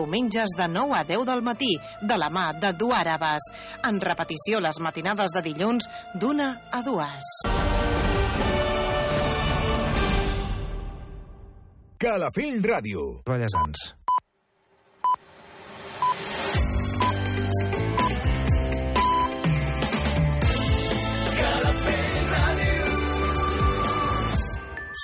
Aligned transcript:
Diumenges 0.00 0.54
de 0.56 0.66
9 0.66 0.96
a 0.96 1.04
10 1.04 1.26
del 1.28 1.42
matí, 1.44 1.74
de 2.00 2.16
la 2.16 2.30
mà 2.32 2.54
de 2.56 2.72
Duàrabes. 2.72 3.44
En 3.84 4.00
repetició 4.00 4.56
les 4.64 4.80
matinades 4.80 5.34
de 5.36 5.42
dilluns 5.44 5.84
d'una 6.16 6.46
a 6.72 6.80
dues. 6.80 7.28
Calafell 12.00 12.64
Ràdio. 12.64 13.20
Ballesans. 13.28 13.92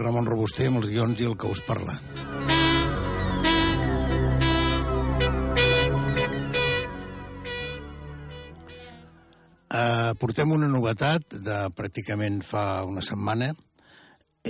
Ramon 0.00 0.28
Robuster 0.28 0.66
amb 0.70 0.80
els 0.80 0.88
guions 0.90 1.20
i 1.20 1.28
el 1.28 1.36
que 1.36 1.50
us 1.50 1.60
parla. 1.66 1.96
Uh, 9.70 10.12
portem 10.18 10.50
una 10.50 10.66
novetat 10.66 11.36
de 11.46 11.58
pràcticament 11.78 12.40
fa 12.42 12.82
una 12.88 13.04
setmana 13.06 13.52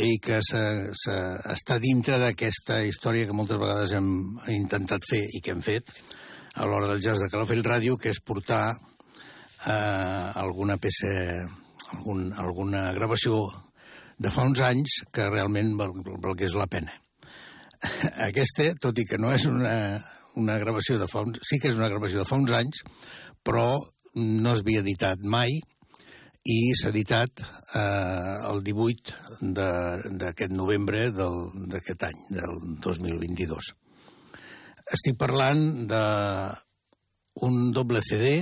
i 0.00 0.16
que 0.22 0.38
se, 0.46 0.62
se, 0.96 1.16
està 1.52 1.76
dintre 1.82 2.16
d'aquesta 2.22 2.80
història 2.86 3.26
que 3.28 3.36
moltes 3.36 3.58
vegades 3.60 3.92
hem 3.98 4.08
intentat 4.54 5.04
fer 5.04 5.20
i 5.36 5.42
que 5.44 5.52
hem 5.52 5.60
fet 5.66 5.90
a 6.54 6.66
l'hora 6.66 6.88
del 6.88 7.02
jazz 7.02 7.20
de 7.20 7.28
Calafell 7.30 7.64
Ràdio, 7.66 7.98
que 7.98 8.10
és 8.14 8.22
portar 8.24 8.72
eh, 8.72 10.26
alguna 10.40 10.78
peça, 10.82 11.10
algun, 11.92 12.30
alguna 12.38 12.88
gravació 12.96 13.42
de 14.20 14.30
fa 14.34 14.44
uns 14.44 14.60
anys 14.64 14.98
que 15.14 15.28
realment 15.30 15.72
val, 15.80 15.94
valgués 16.20 16.54
la 16.58 16.66
pena. 16.68 16.92
Aquesta, 18.28 18.70
tot 18.80 18.98
i 19.00 19.06
que 19.08 19.18
no 19.20 19.32
és 19.32 19.46
una, 19.48 19.72
una 20.40 20.58
gravació 20.60 20.98
de 21.00 21.08
fa 21.08 21.22
uns... 21.24 21.40
Sí 21.48 21.58
que 21.60 21.70
és 21.72 21.78
una 21.80 21.88
gravació 21.88 22.20
de 22.20 22.28
fa 22.28 22.36
uns 22.36 22.52
anys, 22.56 22.82
però 23.46 23.78
no 24.20 24.52
es 24.52 24.60
havia 24.64 24.82
editat 24.84 25.22
mai 25.24 25.56
i 26.50 26.58
s'ha 26.76 26.90
editat 26.92 27.40
eh, 27.76 28.36
el 28.50 28.62
18 28.64 29.44
d'aquest 30.20 30.52
novembre 30.56 31.06
del- 31.16 31.68
d'aquest 31.72 32.04
any, 32.08 32.20
del 32.32 32.58
2022. 32.84 33.72
Estic 34.90 35.16
parlant 35.20 35.86
de 35.88 36.04
un 37.46 37.70
doble 37.72 38.00
CD 38.02 38.40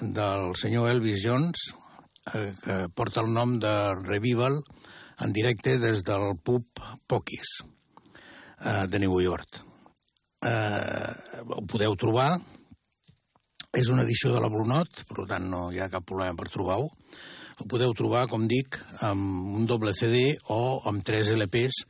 del 0.00 0.54
senyor 0.58 0.88
Elvis 0.90 1.20
Jones 1.22 1.68
eh, 2.32 2.52
que 2.62 2.78
porta 2.94 3.20
el 3.20 3.32
nom 3.34 3.58
de 3.60 3.74
Revival 4.00 4.60
en 5.24 5.36
directe 5.36 5.76
des 5.82 6.02
del 6.06 6.38
pub 6.42 6.66
Pokis 7.06 7.60
eh, 7.60 8.86
de 8.88 8.98
New 9.02 9.20
York. 9.20 9.60
Eh, 10.44 11.12
ho 11.44 11.62
podeu 11.68 11.96
trobar, 12.00 12.32
és 13.74 13.90
una 13.90 14.04
edició 14.06 14.32
de 14.32 14.40
la 14.40 14.50
Brunot, 14.52 15.04
per 15.10 15.26
tant 15.30 15.48
no 15.50 15.68
hi 15.72 15.80
ha 15.82 15.90
cap 15.92 16.06
problema 16.06 16.36
per 16.38 16.50
trobar-ho. 16.52 16.90
Ho 17.54 17.66
podeu 17.70 17.92
trobar, 17.94 18.26
com 18.30 18.48
dic, 18.50 18.80
amb 19.06 19.58
un 19.58 19.66
doble 19.70 19.94
CD 19.94 20.32
o 20.50 20.80
amb 20.90 21.04
tres 21.06 21.30
LPs 21.34 21.84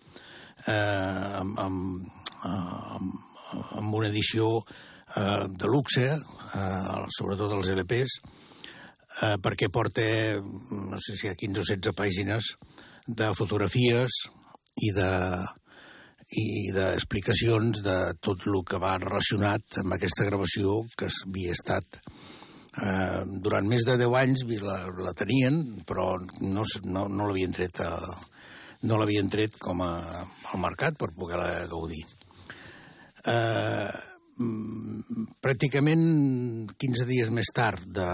eh, 0.67 1.39
amb, 1.41 1.59
amb, 1.59 2.07
amb, 2.43 3.15
amb 3.79 3.95
una 3.95 4.09
edició 4.09 4.59
eh, 5.17 5.47
de 5.49 5.71
luxe, 5.71 6.07
eh, 6.15 7.05
sobretot 7.19 7.53
els 7.59 7.71
LPs, 7.75 8.19
eh, 9.23 9.37
perquè 9.43 9.71
porta, 9.73 10.05
no 10.41 11.01
sé 11.03 11.17
si 11.17 11.27
hi 11.27 11.33
ha 11.33 11.39
15 11.39 11.61
o 11.61 11.69
16 11.71 11.99
pàgines 11.99 12.55
de 13.07 13.35
fotografies 13.37 14.25
i 14.83 14.91
de 14.97 15.11
i 16.35 16.73
d'explicacions 16.73 17.83
de 17.85 17.97
tot 18.25 18.47
el 18.49 18.63
que 18.67 18.81
va 18.81 18.97
relacionat 18.99 19.79
amb 19.83 19.95
aquesta 19.95 20.25
gravació 20.27 20.81
que 20.99 21.11
havia 21.13 21.53
estat 21.53 21.99
eh, 22.83 23.23
durant 23.45 23.69
més 23.69 23.85
de 23.87 23.99
10 24.01 24.17
anys 24.23 24.45
la, 24.63 24.79
la 25.05 25.13
tenien, 25.13 25.61
però 25.87 26.15
no, 26.41 26.65
no, 26.85 27.07
no 27.09 27.29
l'havien 27.29 27.53
tret, 27.53 27.81
a, 27.85 28.17
no 28.89 28.99
l'havien 28.99 29.31
tret 29.31 29.61
com 29.61 29.85
a, 29.85 29.93
al 30.25 30.65
mercat 30.65 30.99
per 30.99 31.13
poder-la 31.15 31.69
gaudir. 31.71 32.03
Eh, 33.31 33.93
pràcticament 35.45 36.05
15 36.75 37.07
dies 37.07 37.31
més 37.31 37.53
tard 37.55 37.85
de 37.87 38.09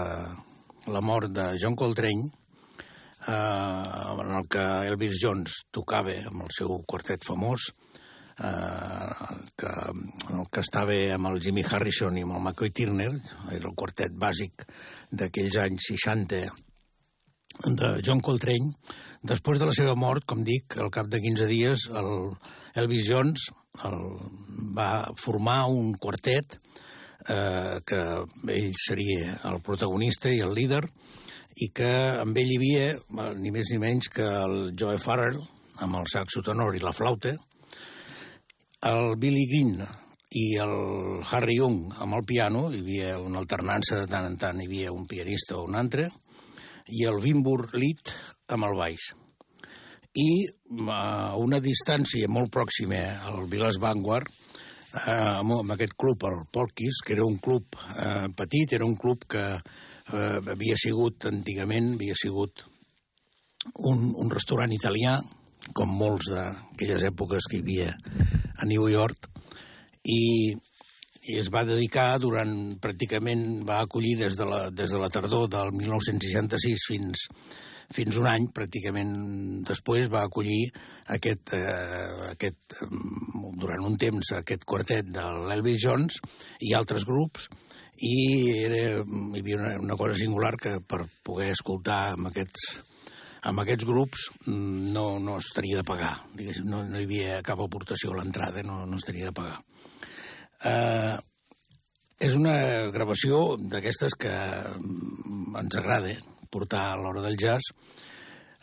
la 0.87 1.01
mort 1.01 1.29
de 1.31 1.57
John 1.61 1.75
Coltrane, 1.75 2.31
eh, 3.27 3.83
en 4.23 4.31
el 4.37 4.47
que 4.49 4.63
Elvis 4.87 5.19
Jones 5.21 5.61
tocava 5.71 6.15
amb 6.31 6.45
el 6.47 6.51
seu 6.55 6.81
quartet 6.87 7.25
famós, 7.27 7.69
eh, 8.39 9.27
que, 9.57 9.71
en 9.91 10.39
el 10.39 10.49
que 10.49 10.63
estava 10.65 10.97
amb 11.15 11.31
el 11.31 11.39
Jimmy 11.43 11.63
Harrison 11.67 12.17
i 12.17 12.25
amb 12.25 12.37
el 12.37 12.41
McCoy 12.41 12.71
Turner, 12.71 13.11
era 13.51 13.67
el 13.67 13.77
quartet 13.77 14.15
bàsic 14.17 14.65
d'aquells 15.11 15.57
anys 15.67 15.91
60 15.93 16.43
de 17.77 17.93
John 18.01 18.21
Coltrane. 18.21 18.73
Després 19.21 19.59
de 19.59 19.67
la 19.69 19.75
seva 19.75 19.95
mort, 19.95 20.25
com 20.25 20.43
dic, 20.43 20.77
al 20.81 20.89
cap 20.89 21.09
de 21.11 21.19
15 21.21 21.47
dies, 21.51 21.87
el 21.93 22.31
Elvis 22.81 23.05
Jones 23.09 23.49
el, 23.85 23.99
va 24.75 25.11
formar 25.19 25.65
un 25.69 25.93
quartet 25.99 26.57
eh, 27.27 27.79
que 27.85 28.01
ell 28.55 28.73
seria 28.79 29.37
el 29.49 29.61
protagonista 29.65 30.31
i 30.31 30.41
el 30.45 30.53
líder, 30.57 30.83
i 31.61 31.69
que 31.75 31.91
amb 32.21 32.37
ell 32.37 32.51
hi 32.51 32.59
havia 32.59 32.85
eh, 32.95 33.31
ni 33.37 33.51
més 33.53 33.71
ni 33.73 33.79
menys 33.81 34.09
que 34.13 34.25
el 34.25 34.73
Joe 34.77 34.99
Farrell, 35.01 35.39
amb 35.81 35.97
el 35.99 36.07
saxo 36.11 36.43
tenor 36.45 36.77
i 36.77 36.83
la 36.83 36.93
flauta, 36.93 37.33
el 38.81 39.15
Billy 39.21 39.45
Green 39.49 39.81
i 40.31 40.45
el 40.63 41.21
Harry 41.29 41.57
Young 41.57 41.91
amb 42.01 42.17
el 42.17 42.25
piano, 42.25 42.69
hi 42.71 42.81
havia 42.81 43.15
una 43.19 43.41
alternança 43.43 43.99
de 43.99 44.07
tant 44.09 44.25
en 44.29 44.37
tant, 44.41 44.61
hi 44.61 44.69
havia 44.69 44.93
un 44.95 45.05
pianista 45.09 45.57
o 45.57 45.65
un 45.67 45.75
altre, 45.75 46.07
i 46.91 47.03
el 47.07 47.19
Wimbur 47.23 47.71
Lead 47.75 48.13
amb 48.55 48.69
el 48.69 48.77
baix. 48.77 49.11
i 50.11 50.43
a 50.91 51.37
una 51.39 51.61
distància 51.63 52.27
molt 52.27 52.49
pròxima 52.51 52.99
al 53.29 53.45
Vilas 53.47 53.77
Vanguard, 53.79 54.27
eh, 54.91 55.33
amb, 55.37 55.57
amb 55.59 55.75
aquest 55.75 55.95
club, 55.99 56.25
el 56.29 56.43
Polkis, 56.51 57.01
que 57.05 57.15
era 57.15 57.25
un 57.25 57.37
club 57.43 57.77
eh, 57.95 58.27
petit, 58.37 58.73
era 58.77 58.87
un 58.87 58.95
club 58.99 59.25
que 59.29 59.45
eh, 59.55 60.39
havia 60.53 60.77
sigut, 60.79 61.27
antigament, 61.31 61.93
havia 61.95 62.17
sigut 62.17 62.65
un, 63.77 64.11
un 64.17 64.31
restaurant 64.33 64.73
italià, 64.73 65.19
com 65.77 65.91
molts 65.93 66.31
d'aquelles 66.33 67.05
èpoques 67.11 67.47
que 67.47 67.59
hi 67.59 67.63
havia 67.63 67.91
a 68.57 68.67
New 68.67 68.87
York, 68.89 69.29
i, 70.01 70.51
i 71.29 71.37
es 71.37 71.51
va 71.53 71.63
dedicar 71.67 72.15
durant, 72.19 72.55
pràcticament, 72.81 73.61
va 73.67 73.83
acollir 73.85 74.15
des 74.23 74.37
de 74.39 74.47
la, 74.49 74.63
des 74.73 74.91
de 74.91 75.01
la 75.01 75.11
tardor 75.13 75.47
del 75.51 75.75
1966 75.77 76.87
fins, 76.89 77.27
fins 77.95 78.17
un 78.19 78.27
any, 78.29 78.47
pràcticament 78.55 79.11
després, 79.67 80.09
va 80.11 80.23
acollir 80.27 80.69
aquest, 81.15 81.53
eh, 81.57 82.29
aquest, 82.31 82.77
durant 83.61 83.87
un 83.87 83.97
temps 83.99 84.33
aquest 84.37 84.63
quartet 84.67 85.09
de 85.11 85.25
l'Elvis 85.49 85.81
Jones 85.83 86.21
i 86.67 86.73
altres 86.77 87.05
grups, 87.07 87.49
i 88.01 88.13
era, 88.65 89.01
hi 89.01 89.41
havia 89.41 89.59
una, 89.59 89.73
una 89.83 89.97
cosa 89.97 90.15
singular 90.17 90.55
que 90.57 90.79
per 90.81 91.03
poder 91.25 91.51
escoltar 91.53 92.15
amb 92.15 92.31
aquests, 92.31 92.69
amb 93.49 93.61
aquests 93.61 93.85
grups 93.85 94.29
no, 94.47 95.19
no 95.21 95.37
es 95.37 95.51
tenia 95.55 95.81
de 95.81 95.87
pagar. 95.87 96.15
No, 96.65 96.81
no 96.81 96.97
hi 96.97 97.05
havia 97.05 97.41
cap 97.45 97.61
aportació 97.61 98.13
a 98.13 98.21
l'entrada, 98.21 98.65
no, 98.65 98.85
no 98.89 98.97
es 98.97 99.05
tenia 99.05 99.29
de 99.29 99.37
pagar. 99.37 99.59
Eh, 100.65 101.17
és 102.21 102.37
una 102.37 102.55
gravació 102.93 103.55
d'aquestes 103.57 104.17
que 104.21 104.33
ens 105.61 105.77
agrada 105.79 106.13
portar 106.51 106.91
a 106.91 106.99
l'hora 106.99 107.23
del 107.23 107.37
jazz, 107.39 107.71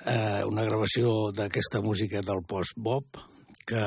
eh, 0.05 0.45
una 0.47 0.65
gravació 0.67 1.33
d'aquesta 1.35 1.83
música 1.85 2.23
del 2.23 2.45
post-bop 2.47 3.21
que 3.69 3.85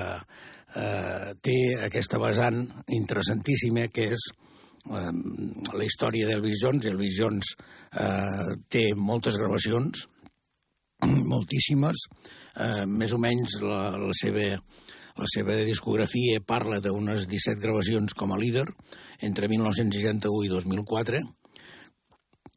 eh, 0.76 1.34
té 1.42 1.58
aquesta 1.88 2.20
vessant 2.22 2.64
interessantíssima 2.92 3.88
que 3.94 4.12
és 4.16 4.28
eh, 4.92 5.12
la 5.74 5.86
història 5.88 6.30
d'Elvis 6.30 6.64
Jones. 6.64 6.88
Elvis 6.92 7.18
Jones 7.18 7.54
eh, 7.56 8.56
té 8.70 8.88
moltes 8.98 9.40
gravacions, 9.42 10.08
moltíssimes, 11.34 12.08
eh, 12.58 12.86
més 12.88 13.14
o 13.14 13.22
menys 13.22 13.62
la, 13.66 13.84
la 13.98 14.18
seva 14.18 14.56
la 15.20 15.28
seva 15.28 15.58
discografia 15.68 16.40
parla 16.40 16.80
d'unes 16.80 17.28
17 17.30 17.60
gravacions 17.62 18.16
com 18.18 18.32
a 18.32 18.40
líder 18.40 18.64
entre 19.28 19.50
1961 19.52 20.46
i 20.48 20.50
2004 20.50 21.20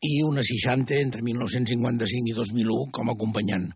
i 0.05 0.15
unes 0.27 0.49
60 0.53 0.99
entre 1.01 1.23
1955 1.25 2.33
i 2.33 2.37
2001 2.37 2.91
com 2.95 3.11
a 3.11 3.15
acompanyant. 3.17 3.71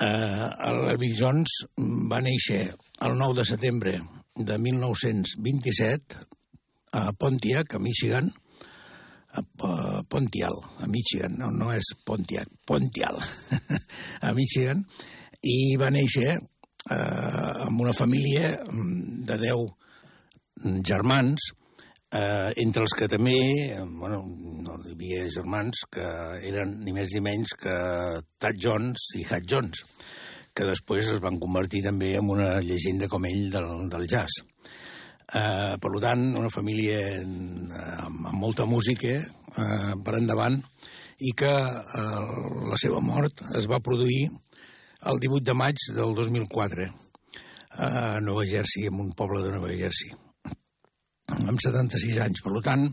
Eh, 0.00 0.46
L'Elvis 0.86 1.18
Jones 1.18 1.56
va 2.10 2.22
néixer 2.24 2.62
el 3.06 3.16
9 3.18 3.40
de 3.40 3.46
setembre 3.48 3.96
de 4.36 4.58
1927 4.58 6.20
a 6.92 7.10
Pontiac, 7.12 7.74
a 7.74 7.82
Michigan, 7.82 8.30
a 9.32 9.42
Pontial, 10.08 10.56
a 10.82 10.86
Michigan, 10.90 11.36
no, 11.38 11.50
no 11.54 11.70
és 11.74 11.92
Pontiac, 12.04 12.48
Pontial, 12.66 13.20
a 14.26 14.32
Michigan, 14.34 14.82
i 15.46 15.76
va 15.80 15.90
néixer 15.94 16.32
eh, 16.34 17.66
amb 17.66 17.84
una 17.84 17.94
família 17.96 18.56
mm, 18.64 19.22
de 19.28 19.38
10 19.44 20.82
germans, 20.86 21.52
eh, 22.10 22.52
entre 22.62 22.84
els 22.84 22.94
que 22.96 23.08
també, 23.10 23.38
bueno, 24.00 24.22
no 24.64 24.76
hi 24.84 24.94
havia 24.94 25.26
germans 25.32 25.84
que 25.92 26.06
eren 26.50 26.78
ni 26.84 26.94
més 26.96 27.14
ni 27.14 27.22
menys 27.24 27.54
que 27.60 27.74
Tad 28.42 28.58
Jones 28.60 29.10
i 29.18 29.24
Hat 29.28 29.46
Jones, 29.48 29.84
que 30.54 30.66
després 30.66 31.12
es 31.14 31.20
van 31.22 31.38
convertir 31.40 31.84
també 31.86 32.16
en 32.18 32.30
una 32.30 32.58
llegenda 32.60 33.08
com 33.08 33.26
ell 33.28 33.50
del, 33.52 33.70
del 33.92 34.08
jazz. 34.10 34.42
Eh, 35.30 35.76
per 35.78 35.92
tant, 36.02 36.24
una 36.38 36.50
família 36.50 37.02
amb, 37.20 37.70
amb 38.32 38.40
molta 38.40 38.66
música 38.66 39.12
eh, 39.20 39.92
per 40.02 40.16
endavant 40.18 40.58
i 41.20 41.30
que 41.38 41.52
eh, 41.52 42.24
la 42.66 42.78
seva 42.80 43.02
mort 43.04 43.44
es 43.54 43.68
va 43.70 43.82
produir 43.84 44.24
el 45.06 45.22
18 45.22 45.46
de 45.46 45.54
maig 45.54 45.86
del 45.94 46.16
2004 46.18 46.90
a 47.80 48.18
Nova 48.20 48.42
Jersey, 48.44 48.88
en 48.90 48.98
un 48.98 49.14
poble 49.16 49.44
de 49.44 49.54
Nova 49.54 49.70
Jersey 49.70 50.10
amb 51.38 51.60
76 51.60 52.18
anys. 52.24 52.42
Per 52.44 52.62
tant, 52.64 52.86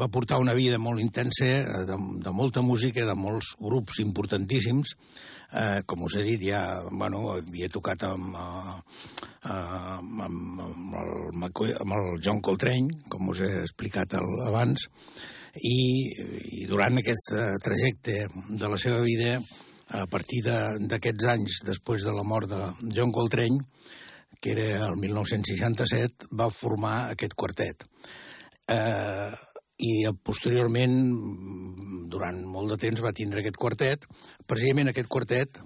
va 0.00 0.10
portar 0.12 0.40
una 0.42 0.54
vida 0.56 0.78
molt 0.82 1.02
intensa, 1.02 1.48
eh, 1.48 1.82
de, 1.88 1.98
de 2.24 2.32
molta 2.34 2.62
música, 2.64 3.06
de 3.06 3.16
molts 3.18 3.54
grups 3.60 4.00
importantíssims. 4.04 4.96
Eh, 5.52 5.82
com 5.86 6.06
us 6.06 6.16
he 6.16 6.24
dit, 6.24 6.46
ja 6.48 6.62
bueno, 6.88 7.26
havia 7.34 7.68
tocat 7.72 8.06
amb, 8.08 8.36
eh, 8.36 9.52
amb, 9.52 10.22
amb, 10.24 10.96
el, 11.02 11.74
amb 11.82 11.98
el 11.98 12.08
John 12.24 12.40
Coltrane, 12.40 13.02
com 13.12 13.28
us 13.34 13.44
he 13.44 13.52
explicat 13.60 14.16
el, 14.16 14.30
abans, 14.48 14.88
i, 15.60 15.76
i 16.62 16.64
durant 16.70 16.96
aquest 16.98 17.34
eh, 17.36 17.50
trajecte 17.60 18.24
de 18.48 18.72
la 18.72 18.80
seva 18.80 19.02
vida 19.04 19.36
a 19.92 20.06
partir 20.08 20.40
d'aquests 20.46 21.26
anys, 21.28 21.58
després 21.68 22.06
de 22.06 22.14
la 22.16 22.24
mort 22.24 22.48
de 22.48 22.62
John 22.96 23.12
Coltrane, 23.12 23.60
que 24.42 24.52
era 24.56 24.88
el 24.88 24.98
1967, 24.98 26.28
va 26.38 26.50
formar 26.50 26.96
aquest 27.12 27.36
quartet. 27.38 27.86
Eh, 28.66 29.30
I 29.82 29.92
posteriorment, 30.26 30.96
durant 32.10 32.42
molt 32.46 32.74
de 32.74 32.80
temps, 32.84 33.02
va 33.02 33.14
tindre 33.16 33.40
aquest 33.40 33.58
quartet. 33.58 34.04
Precisament 34.46 34.90
aquest 34.90 35.08
quartet 35.10 35.62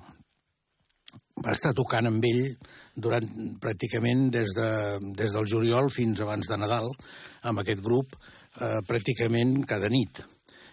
va 1.44 1.52
estar 1.52 1.74
tocant 1.76 2.08
amb 2.08 2.24
ell 2.24 2.46
durant 2.96 3.26
pràcticament 3.60 4.30
des, 4.32 4.54
de, 4.56 4.70
des 5.18 5.34
del 5.36 5.48
juliol 5.50 5.90
fins 5.92 6.22
abans 6.24 6.48
de 6.48 6.60
Nadal, 6.60 6.88
amb 7.48 7.60
aquest 7.64 7.84
grup, 7.84 8.16
eh, 8.60 8.80
pràcticament 8.88 9.58
cada 9.68 9.92
nit 9.92 10.24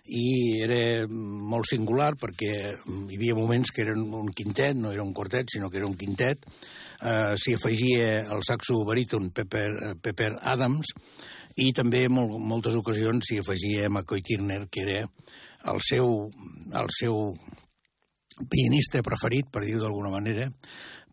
i 0.03 0.59
era 0.59 1.07
molt 1.07 1.69
singular 1.69 2.11
perquè 2.19 2.53
hi 2.75 3.17
havia 3.17 3.35
moments 3.37 3.71
que 3.71 3.85
eren 3.85 4.03
un 4.13 4.31
quintet, 4.35 4.75
no 4.75 4.91
era 4.91 5.03
un 5.03 5.13
quartet, 5.13 5.47
sinó 5.49 5.69
que 5.69 5.79
era 5.79 5.87
un 5.87 5.95
quintet. 5.95 6.43
Uh, 7.03 7.33
S'hi 7.35 7.57
afegia 7.57 8.23
el 8.31 8.43
saxo 8.47 8.77
baríton 8.87 9.27
Pepper, 9.35 9.69
uh, 9.73 9.95
Pepper 9.99 10.29
Adams 10.39 10.93
i 11.59 11.73
també 11.75 12.05
en 12.07 12.15
mol, 12.15 12.37
moltes 12.39 12.77
ocasions 12.79 13.27
s'hi 13.27 13.41
afegia 13.41 13.89
McCoy 13.89 14.23
Turner, 14.25 14.63
que 14.71 14.85
era 14.85 15.01
el 15.73 15.81
seu, 15.85 16.07
el 16.73 16.89
seu 16.95 17.19
pianista 18.49 19.03
preferit, 19.05 19.51
per 19.51 19.65
dir-ho 19.65 19.83
d'alguna 19.83 20.13
manera, 20.15 20.47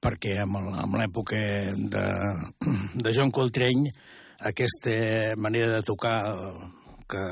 perquè 0.01 0.39
amb 0.41 0.95
l'època 0.97 1.43
de, 1.77 2.07
de 2.95 3.13
John 3.13 3.35
Coltrane 3.35 3.91
aquesta 4.49 5.35
manera 5.37 5.75
de 5.75 5.83
tocar 5.85 6.17
que 7.11 7.25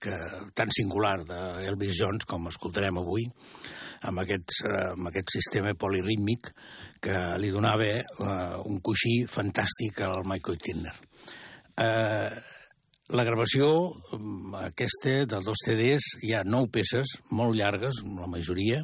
que, 0.00 0.14
tan 0.54 0.70
singular 0.74 1.22
d'Elvis 1.26 1.96
Jones, 1.98 2.26
com 2.28 2.48
escoltarem 2.50 3.00
avui, 3.00 3.26
amb, 4.08 4.22
aquests, 4.22 4.62
eh, 4.66 4.84
amb 4.94 5.10
aquest 5.10 5.34
sistema 5.34 5.74
polirítmic 5.74 6.52
que 7.02 7.16
li 7.40 7.50
donava 7.54 7.88
eh, 7.88 8.04
un 8.68 8.80
coixí 8.84 9.22
fantàstic 9.30 10.02
al 10.06 10.24
Michael 10.28 10.60
Tinner. 10.62 10.94
Eh, 11.78 12.30
la 13.08 13.24
gravació, 13.24 13.68
mm, 14.12 14.54
aquesta, 14.66 15.14
dels 15.30 15.46
dos 15.48 15.62
CDs, 15.64 16.10
hi 16.22 16.34
ha 16.36 16.44
nou 16.44 16.66
peces, 16.68 17.14
molt 17.30 17.56
llargues, 17.56 18.02
la 18.04 18.28
majoria, 18.28 18.82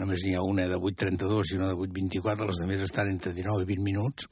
només 0.00 0.24
n'hi 0.24 0.32
ha 0.34 0.44
una 0.46 0.64
de 0.70 0.78
8.32 0.78 1.52
i 1.52 1.58
una 1.58 1.68
de 1.68 1.76
8.24, 1.76 2.46
les 2.48 2.60
altres 2.62 2.86
estan 2.86 3.10
entre 3.12 3.34
19 3.36 3.66
i 3.66 3.68
20 3.74 3.84
minuts, 3.84 4.30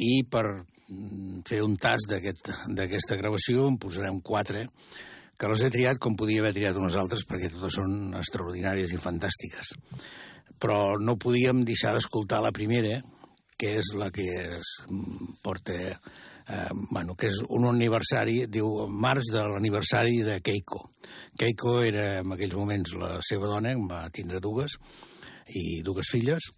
i 0.00 0.22
per 0.24 0.46
mm, 0.88 1.42
fer 1.48 1.60
un 1.66 1.76
tast 1.76 2.08
d'aquesta 2.08 2.56
aquest, 2.86 3.12
gravació 3.20 3.68
en 3.68 3.76
posarem 3.82 4.22
quatre, 4.24 4.64
que 5.36 5.50
les 5.50 5.64
he 5.66 5.70
triat 5.74 5.98
com 6.00 6.16
podia 6.16 6.40
haver 6.40 6.54
triat 6.56 6.78
unes 6.78 6.96
altres, 6.96 7.26
perquè 7.28 7.50
totes 7.52 7.76
són 7.80 8.14
extraordinàries 8.16 8.94
i 8.94 9.02
fantàstiques. 9.02 9.74
Però 10.62 10.96
no 11.00 11.18
podíem 11.20 11.64
deixar 11.66 11.94
d'escoltar 11.94 12.42
la 12.44 12.52
primera, 12.54 13.00
que 13.58 13.76
és 13.80 13.94
la 13.98 14.10
que 14.14 14.28
es 14.58 14.76
porta... 15.42 15.98
Eh, 16.44 16.72
bueno, 16.90 17.14
que 17.16 17.30
és 17.30 17.38
un 17.48 17.64
aniversari, 17.70 18.42
diu, 18.52 18.66
març 18.92 19.30
de 19.32 19.46
l'aniversari 19.48 20.18
de 20.26 20.42
Keiko. 20.44 20.82
Keiko 21.40 21.78
era 21.80 22.18
en 22.20 22.34
aquells 22.34 22.56
moments 22.58 22.92
la 23.00 23.14
seva 23.24 23.48
dona, 23.48 23.72
va 23.88 24.02
tindre 24.12 24.42
dues, 24.44 24.76
i 25.52 25.82
dues 25.84 26.08
filles, 26.12 26.48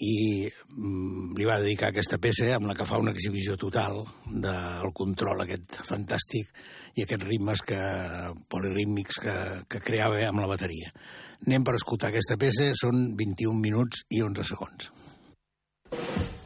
i 0.00 0.14
mm, 0.48 1.36
li 1.36 1.48
va 1.48 1.60
dedicar 1.60 1.90
aquesta 1.90 2.18
peça 2.22 2.48
amb 2.54 2.70
la 2.70 2.76
que 2.78 2.86
fa 2.88 3.00
una 3.02 3.12
exhibició 3.12 3.56
total 3.60 4.00
del 4.30 4.94
control 4.96 5.44
aquest 5.44 5.80
fantàstic 5.88 6.52
i 6.96 7.04
aquests 7.04 7.28
ritmes 7.28 7.64
que, 7.66 7.80
polirítmics 8.48 9.20
que, 9.20 9.36
que 9.68 9.84
creava 9.84 10.22
amb 10.28 10.40
la 10.40 10.50
bateria. 10.50 10.92
Anem 11.46 11.64
per 11.64 11.76
escoltar 11.76 12.10
aquesta 12.10 12.36
peça, 12.40 12.72
són 12.76 13.10
21 13.16 13.56
minuts 13.60 14.04
i 14.10 14.24
11 14.24 14.50
segons. 14.54 14.90
Eh, 15.90 16.39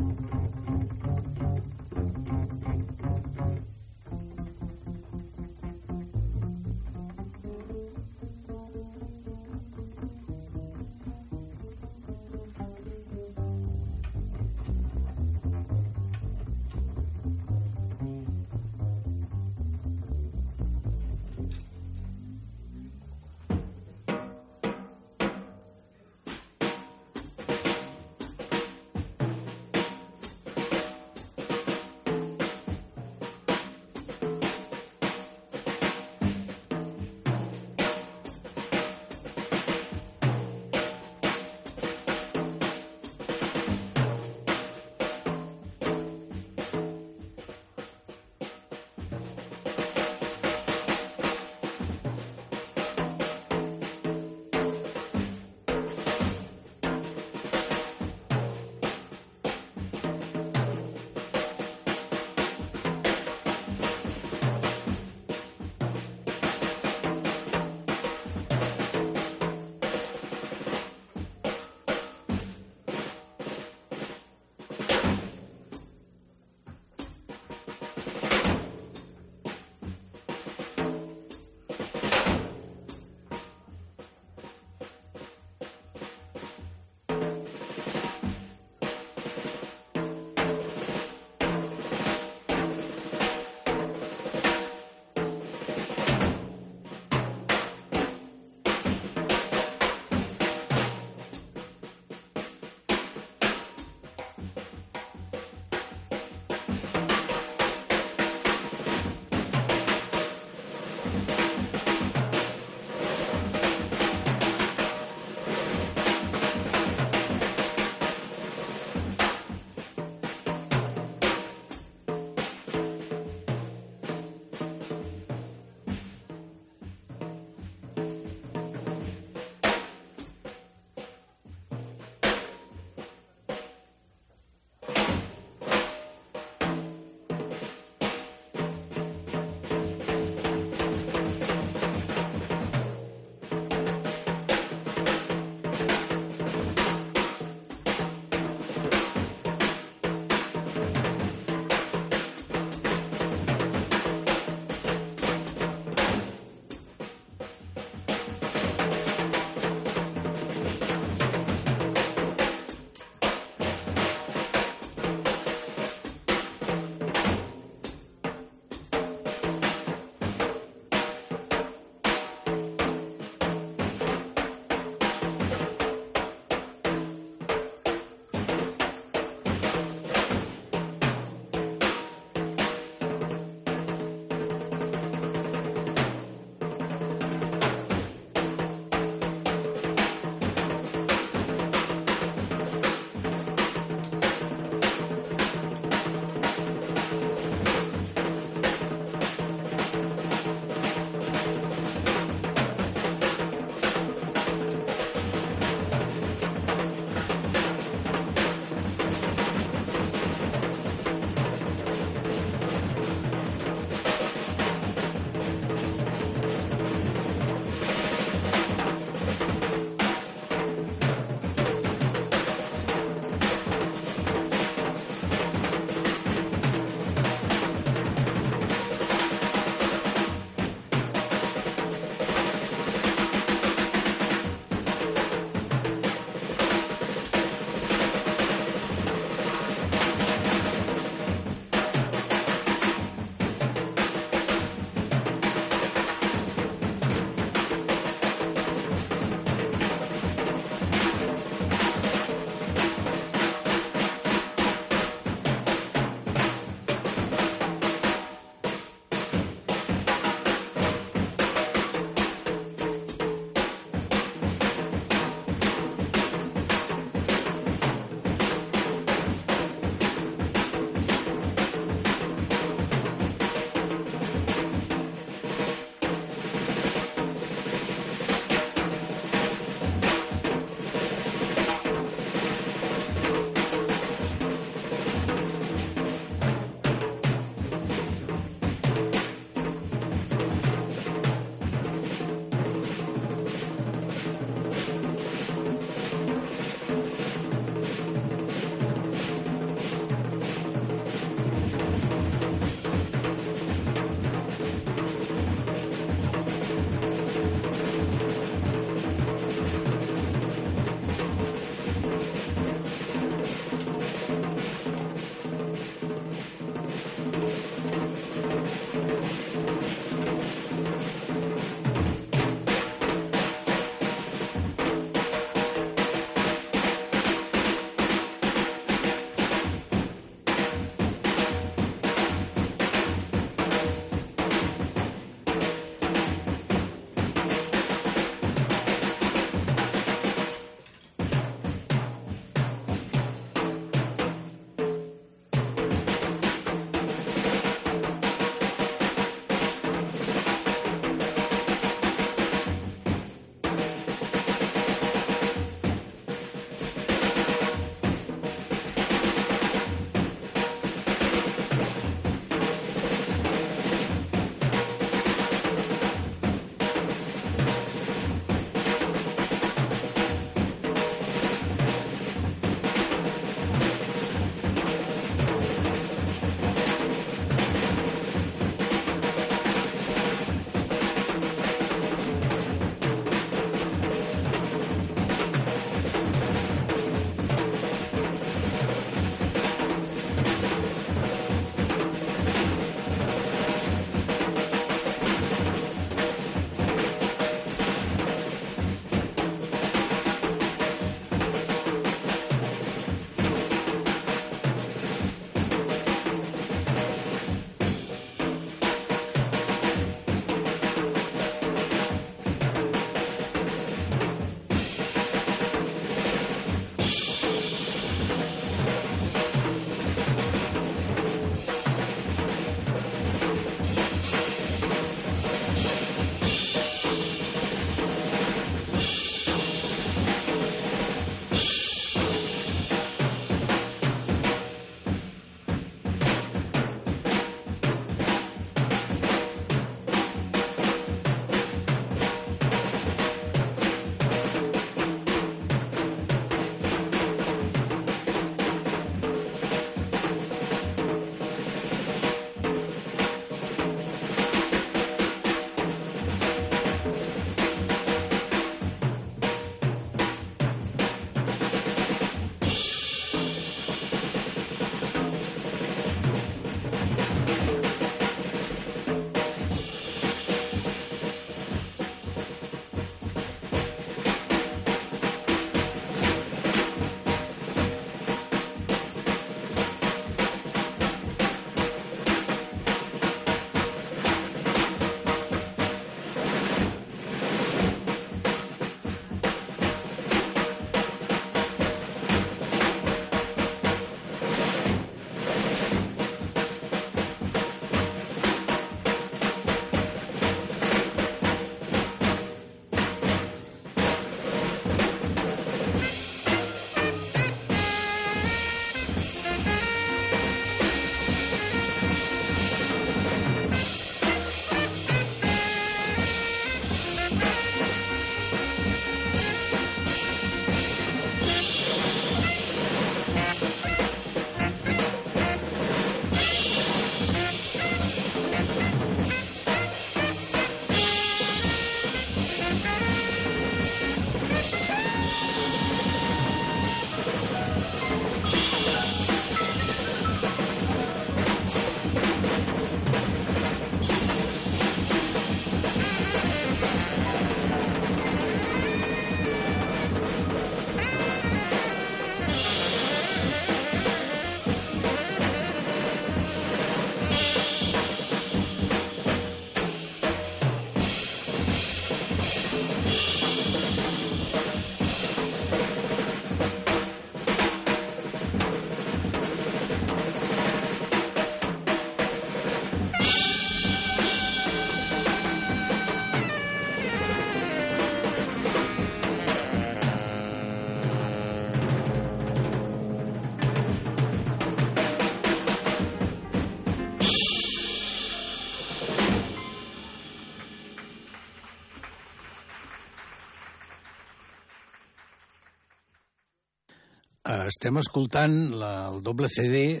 estem 597.76 597.98
escoltant 598.00 598.54
la, 598.80 599.10
el 599.10 599.18
doble 599.20 599.50
CD 599.52 600.00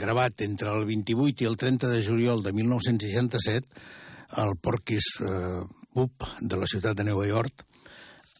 gravat 0.00 0.40
entre 0.46 0.70
el 0.72 0.86
28 0.88 1.44
i 1.44 1.48
el 1.50 1.58
30 1.60 1.90
de 1.92 1.98
juliol 2.00 2.40
de 2.40 2.54
1967 2.56 4.38
al 4.40 4.54
Porky's 4.56 5.08
eh, 5.20 5.60
Pub 5.92 6.24
de 6.40 6.56
la 6.56 6.68
ciutat 6.70 6.96
de 6.96 7.04
Nova 7.04 7.26
York 7.28 7.66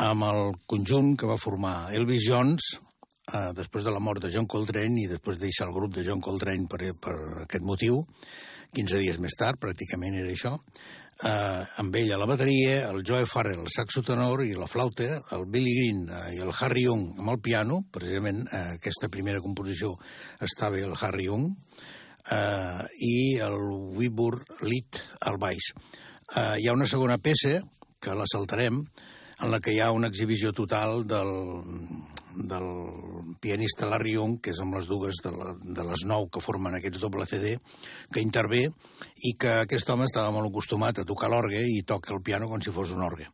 amb 0.00 0.24
el 0.30 0.54
conjunt 0.64 1.12
que 1.20 1.28
va 1.28 1.36
formar 1.36 1.90
Elvis 1.92 2.24
Jones 2.24 2.70
eh, 2.72 3.50
després 3.58 3.84
de 3.84 3.92
la 3.92 4.00
mort 4.00 4.24
de 4.24 4.32
John 4.32 4.48
Coltrane 4.48 5.02
i 5.02 5.10
després 5.10 5.36
de 5.36 5.50
deixar 5.50 5.68
el 5.68 5.76
grup 5.76 5.92
de 5.98 6.06
John 6.06 6.24
Coltrane 6.24 6.64
per, 6.64 6.80
per 6.96 7.18
aquest 7.44 7.66
motiu, 7.66 8.00
15 8.72 9.02
dies 9.04 9.20
més 9.20 9.36
tard, 9.36 9.60
pràcticament 9.60 10.16
era 10.22 10.32
això, 10.32 10.56
eh, 11.24 11.64
amb 11.82 11.96
ell 11.96 12.12
a 12.14 12.18
la 12.20 12.28
bateria, 12.28 12.88
el 12.90 13.02
Joe 13.06 13.26
Farrell, 13.28 13.62
el 13.64 13.72
saxo 13.72 14.02
tenor 14.06 14.44
i 14.46 14.54
la 14.56 14.68
flauta, 14.70 15.20
el 15.36 15.46
Billy 15.46 15.74
Green 15.76 16.02
eh, 16.08 16.22
i 16.36 16.42
el 16.44 16.52
Harry 16.52 16.86
Young 16.86 17.20
amb 17.20 17.34
el 17.34 17.40
piano, 17.44 17.82
precisament 17.92 18.46
eh, 18.48 18.64
aquesta 18.78 19.10
primera 19.12 19.42
composició 19.44 19.92
estava 20.40 20.80
el 20.80 20.96
Harry 21.00 21.28
Young, 21.28 21.50
eh, 22.30 22.82
i 23.06 23.14
el 23.42 23.58
Weber 23.96 24.40
Litt 24.66 25.02
al 25.26 25.38
baix. 25.42 25.72
Eh, 26.36 26.56
hi 26.62 26.68
ha 26.68 26.76
una 26.76 26.88
segona 26.88 27.18
peça, 27.18 27.60
que 28.00 28.16
la 28.16 28.28
saltarem, 28.30 28.80
en 29.40 29.50
la 29.52 29.60
que 29.60 29.72
hi 29.74 29.80
ha 29.80 29.90
una 29.92 30.08
exhibició 30.08 30.52
total 30.56 31.04
del, 31.08 31.30
del 32.34 33.34
pianista 33.40 33.88
Larry 33.88 34.14
Young, 34.14 34.38
que 34.42 34.52
és 34.54 34.60
amb 34.62 34.76
les 34.76 34.86
dues 34.90 35.20
de, 35.24 35.32
la, 35.34 35.54
de 35.60 35.84
les 35.86 36.04
nou 36.08 36.28
que 36.32 36.42
formen 36.44 36.76
aquests 36.76 37.02
doble 37.02 37.26
CD, 37.30 37.56
que 38.12 38.22
intervé 38.24 38.66
i 39.26 39.34
que 39.40 39.60
aquest 39.64 39.90
home 39.90 40.08
estava 40.08 40.32
molt 40.34 40.50
acostumat 40.50 41.00
a 41.00 41.06
tocar 41.08 41.30
l'orgue 41.32 41.62
i 41.66 41.82
toca 41.86 42.14
el 42.14 42.22
piano 42.22 42.48
com 42.48 42.62
si 42.62 42.74
fos 42.74 42.94
un 42.96 43.04
orgue. 43.06 43.28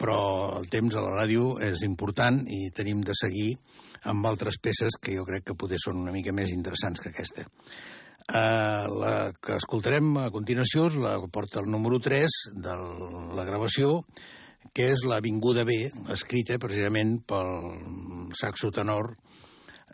Però 0.00 0.18
el 0.58 0.68
temps 0.72 0.96
a 0.96 1.02
la 1.04 1.14
ràdio 1.14 1.54
és 1.62 1.84
important 1.86 2.40
i 2.50 2.68
tenim 2.74 3.02
de 3.06 3.14
seguir 3.14 3.52
amb 4.10 4.26
altres 4.26 4.58
peces 4.60 4.98
que 5.00 5.14
jo 5.16 5.24
crec 5.24 5.48
que 5.48 5.58
poder 5.58 5.78
són 5.80 6.02
una 6.02 6.12
mica 6.12 6.34
més 6.34 6.52
interessants 6.52 7.00
que 7.00 7.12
aquesta. 7.14 7.46
Uh, 8.24 8.88
la 8.88 9.16
que 9.36 9.58
escoltarem 9.58 10.14
a 10.16 10.30
continuació 10.32 10.86
la 10.96 11.18
porta 11.28 11.60
el 11.60 11.68
número 11.68 11.98
3 12.00 12.38
de 12.56 12.76
la 13.36 13.44
gravació, 13.44 13.98
que 14.74 14.88
és 14.90 15.04
l'Avinguda 15.06 15.62
B, 15.68 15.76
escrita 16.10 16.58
precisament 16.58 17.20
pel 17.30 18.32
saxo 18.34 18.72
tenor 18.74 19.12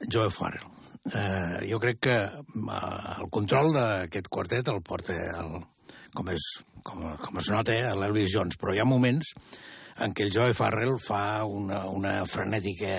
Joe 0.08 0.30
Farrell. 0.32 0.70
Eh, 1.12 1.66
jo 1.68 1.80
crec 1.80 2.00
que 2.06 2.16
eh, 2.16 2.78
el 3.20 3.28
control 3.32 3.74
d'aquest 3.76 4.30
quartet 4.32 4.68
el 4.72 4.80
porta, 4.84 5.16
el, 5.40 5.60
com, 6.16 6.32
és, 6.32 6.48
com, 6.84 7.04
com 7.20 7.40
es 7.40 7.50
nota, 7.52 7.76
eh, 7.76 7.92
l'Elvis 7.96 8.32
Jones, 8.32 8.56
però 8.60 8.72
hi 8.72 8.80
ha 8.80 8.88
moments 8.88 9.34
en 10.00 10.16
què 10.16 10.24
el 10.26 10.32
Joe 10.32 10.56
Farrell 10.56 10.96
fa 11.02 11.44
una, 11.44 11.84
una 11.92 12.20
frenètica... 12.28 12.96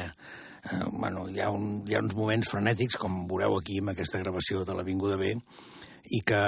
Eh, 0.61 0.83
bueno, 0.93 1.25
hi 1.33 1.41
ha, 1.41 1.49
un, 1.49 1.79
hi 1.89 1.97
ha 1.97 2.03
uns 2.05 2.13
moments 2.13 2.49
frenètics, 2.53 2.99
com 3.01 3.23
veureu 3.29 3.57
aquí 3.57 3.79
amb 3.81 3.95
aquesta 3.95 4.21
gravació 4.21 4.61
de 4.61 4.77
l'Avinguda 4.77 5.17
B, 5.17 5.33
i 6.09 6.21
que 6.25 6.41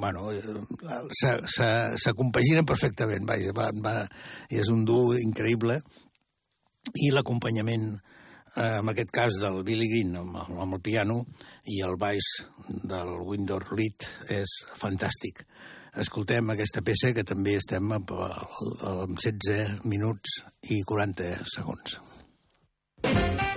bueno, 0.00 0.30
s'acompaginen 1.50 2.66
perfectament, 2.68 3.26
vaja, 3.26 3.54
va, 3.56 3.70
va, 3.84 3.94
és 4.50 4.70
un 4.72 4.84
duo 4.86 5.18
increïble, 5.18 5.80
i 6.94 7.10
l'acompanyament, 7.10 7.94
eh, 8.56 8.78
en 8.80 8.90
aquest 8.92 9.10
cas 9.14 9.38
del 9.42 9.62
Billy 9.66 9.88
Green 9.90 10.16
amb, 10.20 10.36
amb 10.36 10.76
el 10.78 10.82
piano 10.84 11.22
i 11.72 11.80
el 11.82 11.96
baix 12.00 12.28
del 12.68 13.14
Windor 13.24 13.72
Lead 13.74 14.06
és 14.36 14.58
fantàstic. 14.78 15.44
Escoltem 16.04 16.50
aquesta 16.50 16.82
peça 16.82 17.12
que 17.14 17.22
també 17.26 17.54
estem 17.60 17.92
amb, 17.94 18.10
amb 18.14 19.18
16 19.22 19.84
minuts 19.86 20.40
i 20.74 20.82
40 20.82 21.36
segons. 21.54 21.98
I 23.04 23.53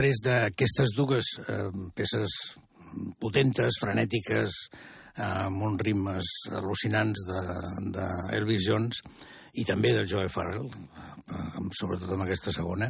després 0.00 0.22
d'aquestes 0.24 0.94
dues 0.96 1.26
eh, 1.44 1.68
peces 1.92 2.32
potentes, 3.20 3.76
frenètiques, 3.82 4.54
eh, 5.12 5.26
amb 5.44 5.60
uns 5.66 5.82
ritmes 5.84 6.30
al·lucinants 6.48 7.20
d'Elvis 7.28 7.90
de, 7.92 7.98
de 7.98 8.06
Elvis 8.38 8.64
Jones 8.64 9.02
i 9.60 9.66
també 9.68 9.92
del 9.92 10.08
Joe 10.08 10.30
Farrell, 10.32 10.70
eh, 10.70 11.66
sobretot 11.76 12.14
amb 12.14 12.24
aquesta 12.24 12.54
segona, 12.54 12.88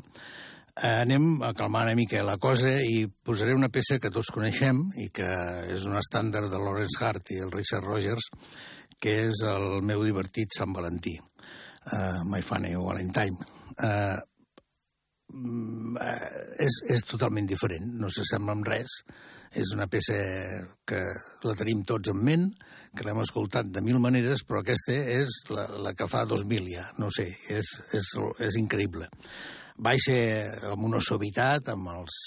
eh, 0.76 1.00
anem 1.00 1.42
a 1.42 1.50
calmar 1.52 1.82
una 1.88 1.96
mica 1.98 2.22
la 2.22 2.38
cosa 2.38 2.76
i 2.78 3.08
posaré 3.10 3.58
una 3.58 3.72
peça 3.74 3.98
que 3.98 4.14
tots 4.14 4.30
coneixem 4.30 4.86
i 5.02 5.10
que 5.10 5.30
és 5.66 5.90
un 5.90 5.98
estàndard 5.98 6.46
de 6.46 6.62
Lawrence 6.62 7.02
Hart 7.02 7.34
i 7.34 7.42
el 7.42 7.50
Richard 7.50 7.90
Rogers, 7.90 8.30
que 9.02 9.18
és 9.26 9.42
el 9.50 9.80
meu 9.82 10.06
divertit 10.06 10.54
Sant 10.54 10.70
Valentí, 10.76 11.18
uh, 11.18 12.22
My 12.22 12.42
Funny 12.44 12.76
Valentine. 12.76 13.50
Eh, 13.80 14.18
és, 16.60 16.80
és 16.94 17.04
totalment 17.06 17.46
diferent, 17.48 17.86
no 18.00 18.10
s'assembla 18.10 18.56
amb 18.56 18.66
res. 18.68 19.00
És 19.50 19.72
una 19.74 19.88
peça 19.90 20.14
que 20.86 21.00
la 21.42 21.54
tenim 21.58 21.82
tots 21.86 22.12
en 22.12 22.20
ment, 22.22 22.44
que 22.94 23.06
l'hem 23.06 23.18
escoltat 23.22 23.70
de 23.74 23.82
mil 23.82 23.98
maneres, 24.02 24.44
però 24.46 24.62
aquesta 24.62 24.94
és 24.94 25.40
la, 25.50 25.66
la 25.86 25.94
que 25.98 26.06
fa 26.10 26.22
2000 26.28 26.68
ja, 26.70 26.84
no 27.02 27.10
sé, 27.14 27.26
és, 27.50 27.72
és, 27.98 28.12
és 28.46 28.58
increïble. 28.60 29.08
Baixa 29.80 30.14
amb 30.70 30.86
una 30.86 31.02
suavitat, 31.02 31.72
amb 31.74 31.90
els, 31.96 32.20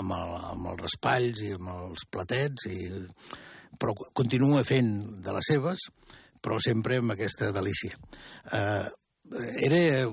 amb, 0.00 0.16
el, 0.16 0.34
amb 0.54 0.72
els 0.72 0.80
raspalls 0.86 1.44
i 1.44 1.52
amb 1.58 1.74
els 1.74 2.06
platets, 2.08 2.68
i, 2.72 2.80
però 3.76 3.96
continua 4.16 4.64
fent 4.64 4.92
de 5.24 5.36
les 5.36 5.52
seves, 5.52 5.88
però 6.42 6.56
sempre 6.62 7.02
amb 7.02 7.12
aquesta 7.12 7.52
delícia. 7.52 8.00
Eh, 8.52 8.88
era 9.68 9.82
Eh, 10.02 10.06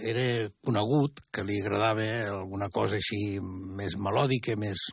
era 0.00 0.48
conegut 0.64 1.20
que 1.32 1.44
li 1.46 1.58
agradava 1.62 2.06
alguna 2.32 2.68
cosa 2.74 2.98
així 2.98 3.38
més 3.40 3.96
melòdica, 4.00 4.56
més, 4.60 4.88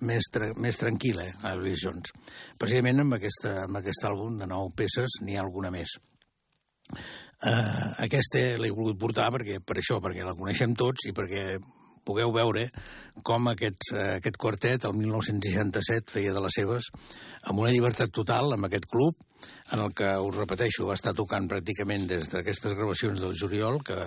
més, 0.00 0.28
tra 0.32 0.50
més 0.56 0.78
tranquil·la 0.80 1.26
a 1.42 1.54
Elvis 1.54 1.84
Jones. 1.84 2.14
Precisament 2.58 3.04
amb, 3.04 3.18
aquesta, 3.18 3.56
amb 3.66 3.80
aquest 3.80 4.06
àlbum 4.08 4.38
de 4.40 4.48
nou 4.50 4.70
peces 4.76 5.20
n'hi 5.24 5.38
ha 5.38 5.44
alguna 5.44 5.72
més. 5.74 5.96
Uh, 7.40 7.86
aquesta 8.04 8.40
l'he 8.60 8.72
volgut 8.74 8.98
portar 9.00 9.30
perquè, 9.32 9.60
per 9.64 9.78
això, 9.80 10.00
perquè 10.02 10.26
la 10.26 10.36
coneixem 10.36 10.74
tots 10.76 11.06
i 11.08 11.14
perquè 11.16 11.44
pugueu 12.04 12.32
veure 12.34 12.66
com 13.24 13.48
aquest, 13.52 13.92
aquest 14.16 14.38
quartet, 14.40 14.84
el 14.88 14.96
1967, 14.98 16.12
feia 16.12 16.34
de 16.36 16.42
les 16.44 16.56
seves 16.56 16.90
amb 17.44 17.60
una 17.62 17.72
llibertat 17.72 18.12
total, 18.12 18.54
amb 18.56 18.68
aquest 18.68 18.88
club, 18.90 19.20
en 19.72 19.82
el 19.84 19.94
que, 19.94 20.08
us 20.18 20.36
repeteixo, 20.36 20.88
va 20.88 20.96
estar 20.98 21.14
tocant 21.16 21.46
pràcticament 21.50 22.06
des 22.10 22.28
d'aquestes 22.32 22.74
gravacions 22.78 23.22
del 23.22 23.36
juliol, 23.38 23.80
que, 23.86 23.98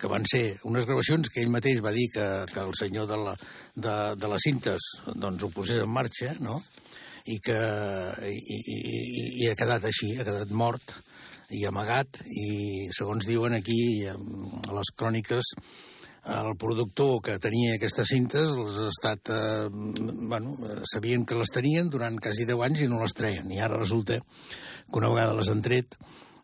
que 0.00 0.10
van 0.10 0.24
ser 0.28 0.44
unes 0.70 0.88
gravacions 0.88 1.28
que 1.28 1.42
ell 1.44 1.52
mateix 1.52 1.82
va 1.84 1.92
dir 1.96 2.08
que, 2.14 2.28
que 2.52 2.62
el 2.64 2.72
senyor 2.78 3.08
de, 3.10 3.20
la, 3.20 3.36
de, 3.76 3.96
de 4.16 4.32
les 4.32 4.48
cintes 4.48 4.90
doncs, 5.14 5.44
ho 5.44 5.52
posés 5.54 5.82
en 5.84 5.92
marxa, 5.92 6.34
no? 6.40 6.60
i 7.28 7.36
que 7.44 7.58
i, 8.30 8.56
i, 8.56 8.76
i 9.44 9.48
ha 9.50 9.56
quedat 9.58 9.84
així, 9.84 10.14
ha 10.16 10.24
quedat 10.24 10.52
mort 10.56 10.94
i 11.52 11.64
amagat, 11.68 12.22
i 12.24 12.88
segons 12.94 13.26
diuen 13.26 13.56
aquí 13.58 14.06
a 14.08 14.16
les 14.16 14.92
cròniques, 14.96 15.52
el 16.28 16.56
productor 16.60 17.20
que 17.24 17.38
tenia 17.40 17.76
aquestes 17.76 18.10
cintes 18.12 18.52
els 18.52 18.78
ha 18.82 18.88
estat... 18.92 19.30
Eh, 19.32 19.68
bueno, 19.70 20.56
sabien 20.90 21.24
que 21.24 21.38
les 21.38 21.52
tenien 21.52 21.88
durant 21.92 22.18
quasi 22.20 22.44
10 22.48 22.66
anys 22.66 22.84
i 22.84 22.90
no 22.90 23.00
les 23.00 23.16
treien. 23.16 23.48
I 23.50 23.62
ara 23.64 23.80
resulta 23.80 24.20
que 24.20 25.00
una 25.00 25.12
vegada 25.12 25.38
les 25.38 25.48
han 25.48 25.62
tret, 25.64 25.96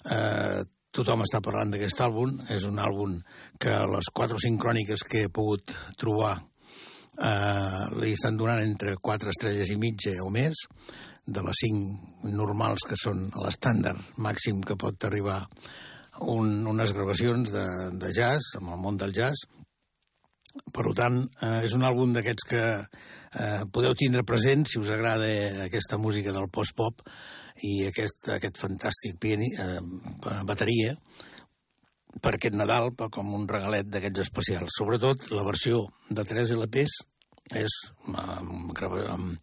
eh, 0.09 0.65
tothom 0.97 1.25
està 1.27 1.43
parlant 1.45 1.73
d'aquest 1.75 2.01
àlbum. 2.07 2.39
És 2.53 2.65
un 2.69 2.81
àlbum 2.81 3.19
que 3.61 3.75
les 3.93 4.13
4 4.13 4.39
o 4.39 4.45
5 4.47 4.63
cròniques 4.63 5.05
que 5.05 5.27
he 5.27 5.33
pogut 5.33 5.77
trobar 6.01 6.39
eh, 7.21 7.83
li 8.01 8.15
estan 8.17 8.39
donant 8.41 8.63
entre 8.65 8.97
4 8.97 9.35
estrelles 9.35 9.73
i 9.73 9.81
mitja 9.81 10.17
o 10.25 10.31
més 10.33 10.65
de 11.27 11.43
les 11.43 11.61
5 11.67 12.31
normals 12.33 12.87
que 12.87 12.97
són 12.99 13.27
l'estàndard 13.43 14.17
màxim 14.23 14.63
que 14.63 14.79
pot 14.79 15.09
arribar 15.09 15.41
un, 16.23 16.63
unes 16.71 16.95
gravacions 16.97 17.51
de, 17.53 17.67
de 17.99 18.13
jazz, 18.15 18.55
amb 18.61 18.73
el 18.73 18.81
món 18.81 18.97
del 19.01 19.13
jazz, 19.13 19.45
per 20.73 20.93
tant, 20.97 21.23
eh, 21.43 21.65
és 21.67 21.75
un 21.77 21.85
àlbum 21.87 22.13
d'aquests 22.17 22.49
que 22.51 22.65
eh, 22.77 23.63
podeu 23.73 23.95
tindre 23.99 24.25
present 24.29 24.67
si 24.69 24.81
us 24.81 24.91
agrada 24.95 25.29
aquesta 25.65 25.99
música 26.01 26.35
del 26.35 26.51
post-pop 26.53 27.03
i 27.67 27.87
aquest, 27.89 28.29
aquest 28.37 28.61
fantàstic 28.61 29.19
piani, 29.23 29.49
eh, 29.61 29.81
bateria 30.49 30.97
per 32.23 32.37
aquest 32.37 32.57
Nadal, 32.57 32.93
per 32.97 33.11
com 33.13 33.35
un 33.37 33.47
regalet 33.49 33.89
d'aquests 33.93 34.25
especials. 34.27 34.77
Sobretot 34.79 35.31
la 35.37 35.45
versió 35.47 35.85
de 36.09 36.25
3 36.25 36.55
LPs 36.57 36.99
és 37.57 37.75
amb, 38.09 38.73
amb, 38.81 39.41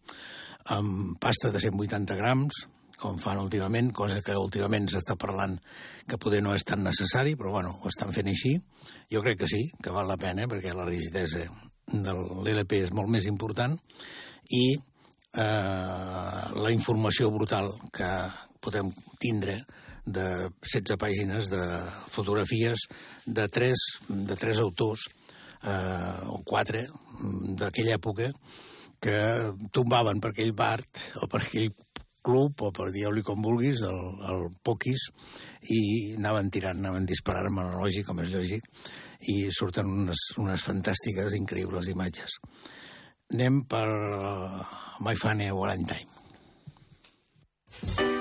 amb 0.74 1.18
pasta 1.22 1.52
de 1.54 1.62
180 1.62 2.18
grams, 2.18 2.64
com 3.00 3.18
fan 3.18 3.40
últimament, 3.42 3.90
cosa 3.92 4.20
que 4.24 4.36
últimament 4.38 4.88
s'està 4.90 5.16
parlant 5.20 5.56
que 6.08 6.18
poder 6.20 6.40
no 6.44 6.54
és 6.54 6.64
tan 6.66 6.84
necessari, 6.84 7.34
però 7.36 7.52
bueno, 7.56 7.76
ho 7.80 7.90
estan 7.90 8.12
fent 8.14 8.30
així. 8.30 8.56
Jo 9.12 9.22
crec 9.24 9.42
que 9.42 9.50
sí, 9.50 9.62
que 9.82 9.92
val 9.94 10.08
la 10.10 10.18
pena, 10.20 10.48
perquè 10.50 10.74
la 10.74 10.86
rigidesa 10.88 11.44
de 11.90 12.14
l'LP 12.14 12.80
és 12.86 12.92
molt 12.96 13.10
més 13.12 13.26
important 13.28 13.76
i 14.56 14.64
eh, 14.74 16.42
la 16.64 16.72
informació 16.72 17.30
brutal 17.34 17.72
que 17.92 18.10
podem 18.64 18.90
tindre 19.20 19.60
de 20.04 20.50
16 20.60 20.96
pàgines 21.00 21.48
de 21.52 21.64
fotografies 22.12 22.86
de 23.26 23.48
tres, 23.48 23.84
de 24.08 24.36
tres 24.36 24.60
autors, 24.60 25.08
eh, 25.64 26.20
o 26.28 26.40
quatre, 26.44 26.86
d'aquella 27.60 27.96
època, 27.96 28.30
que 29.00 29.16
tombaven 29.72 30.20
per 30.20 30.32
aquell 30.32 30.54
bar 30.56 30.78
o 31.20 31.28
per 31.28 31.42
aquell 31.42 31.72
club, 32.24 32.62
o 32.64 32.70
per 32.74 32.88
dir-li 32.94 33.24
com 33.26 33.42
vulguis, 33.44 33.82
el, 33.88 34.00
el 34.30 34.46
Pokis, 34.64 35.08
i 35.74 35.80
anaven 36.18 36.50
tirant, 36.54 36.80
anaven 36.80 37.08
disparant 37.08 37.50
amb 37.50 37.64
el 37.64 37.76
lògic, 37.82 38.08
com 38.08 38.22
és 38.24 38.32
lògic, 38.34 38.66
i 39.34 39.36
surten 39.54 39.90
unes, 40.04 40.30
unes 40.40 40.64
fantàstiques, 40.64 41.36
increïbles 41.38 41.92
imatges. 41.92 42.40
Anem 43.34 43.62
per 43.68 43.86
uh, 43.88 44.64
My 45.04 45.16
Funny 45.20 45.52
Valentine. 45.52 46.10
I 47.84 48.13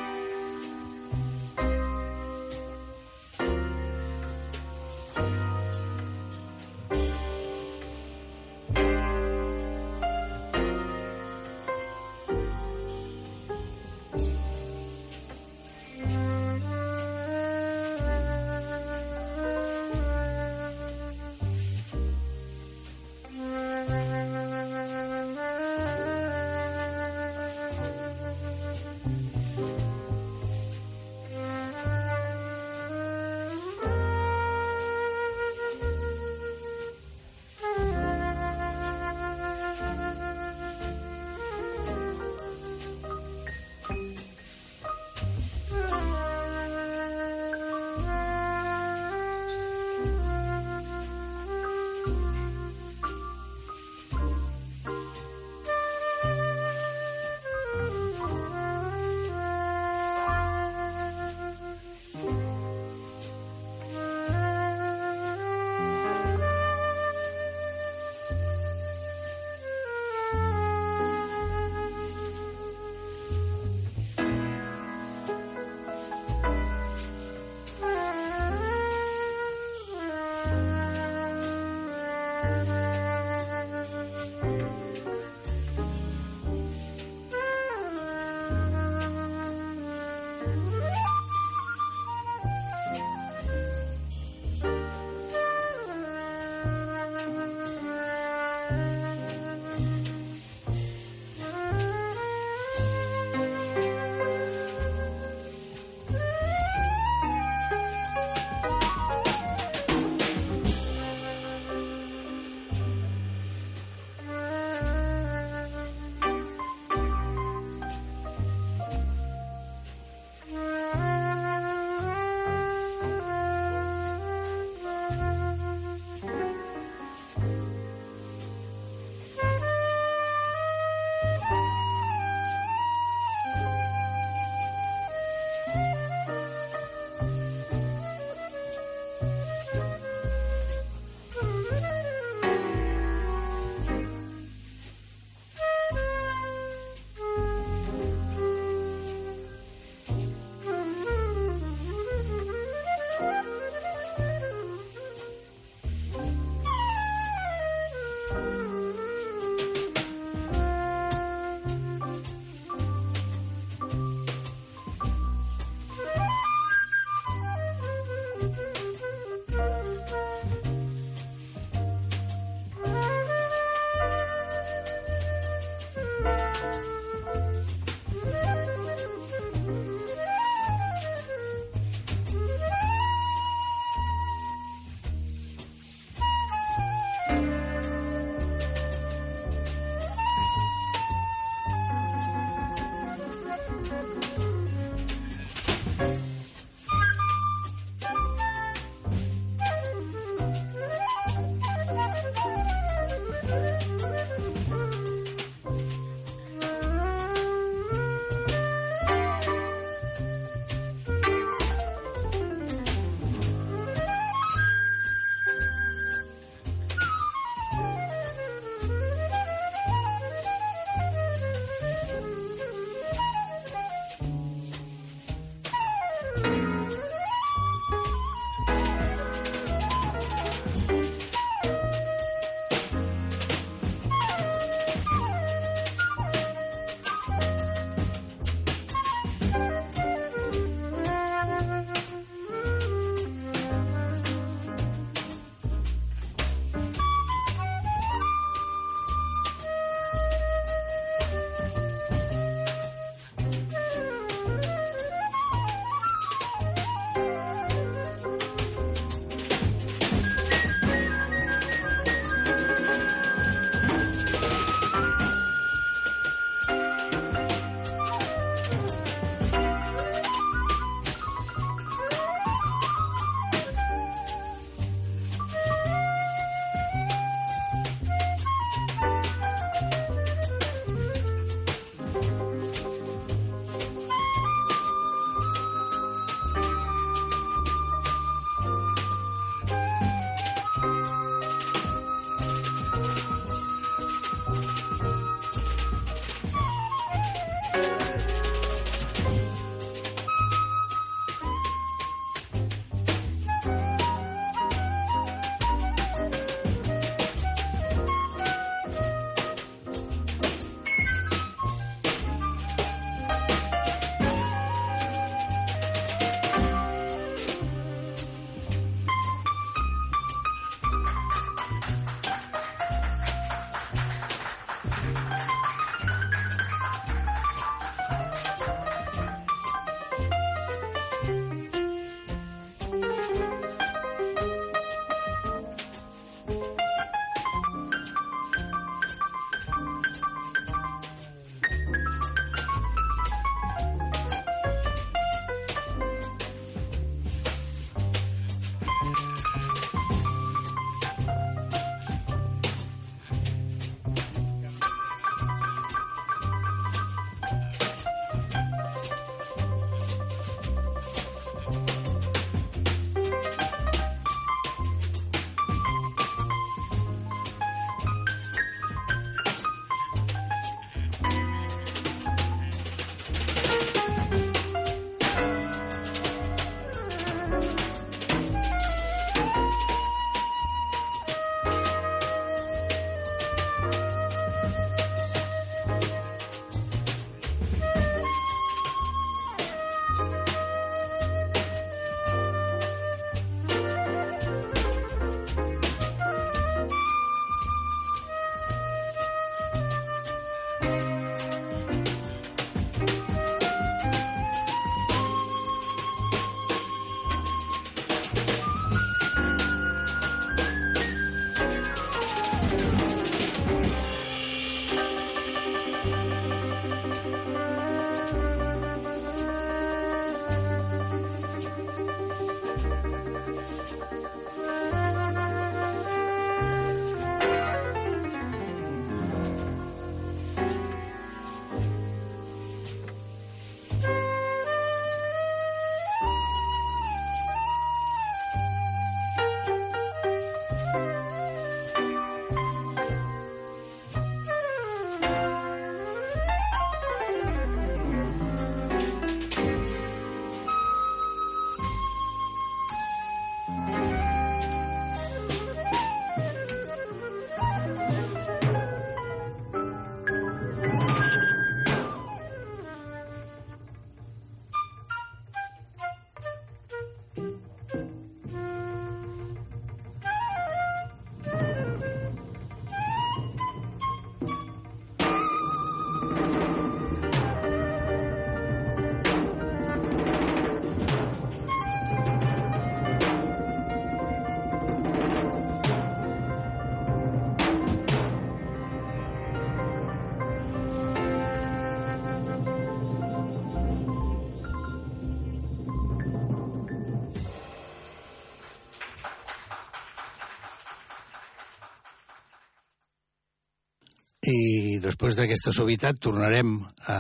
després 505.04 505.38
d'aquesta 505.38 505.74
suavitat 505.76 506.20
tornarem 506.24 506.78
a, 507.12 507.18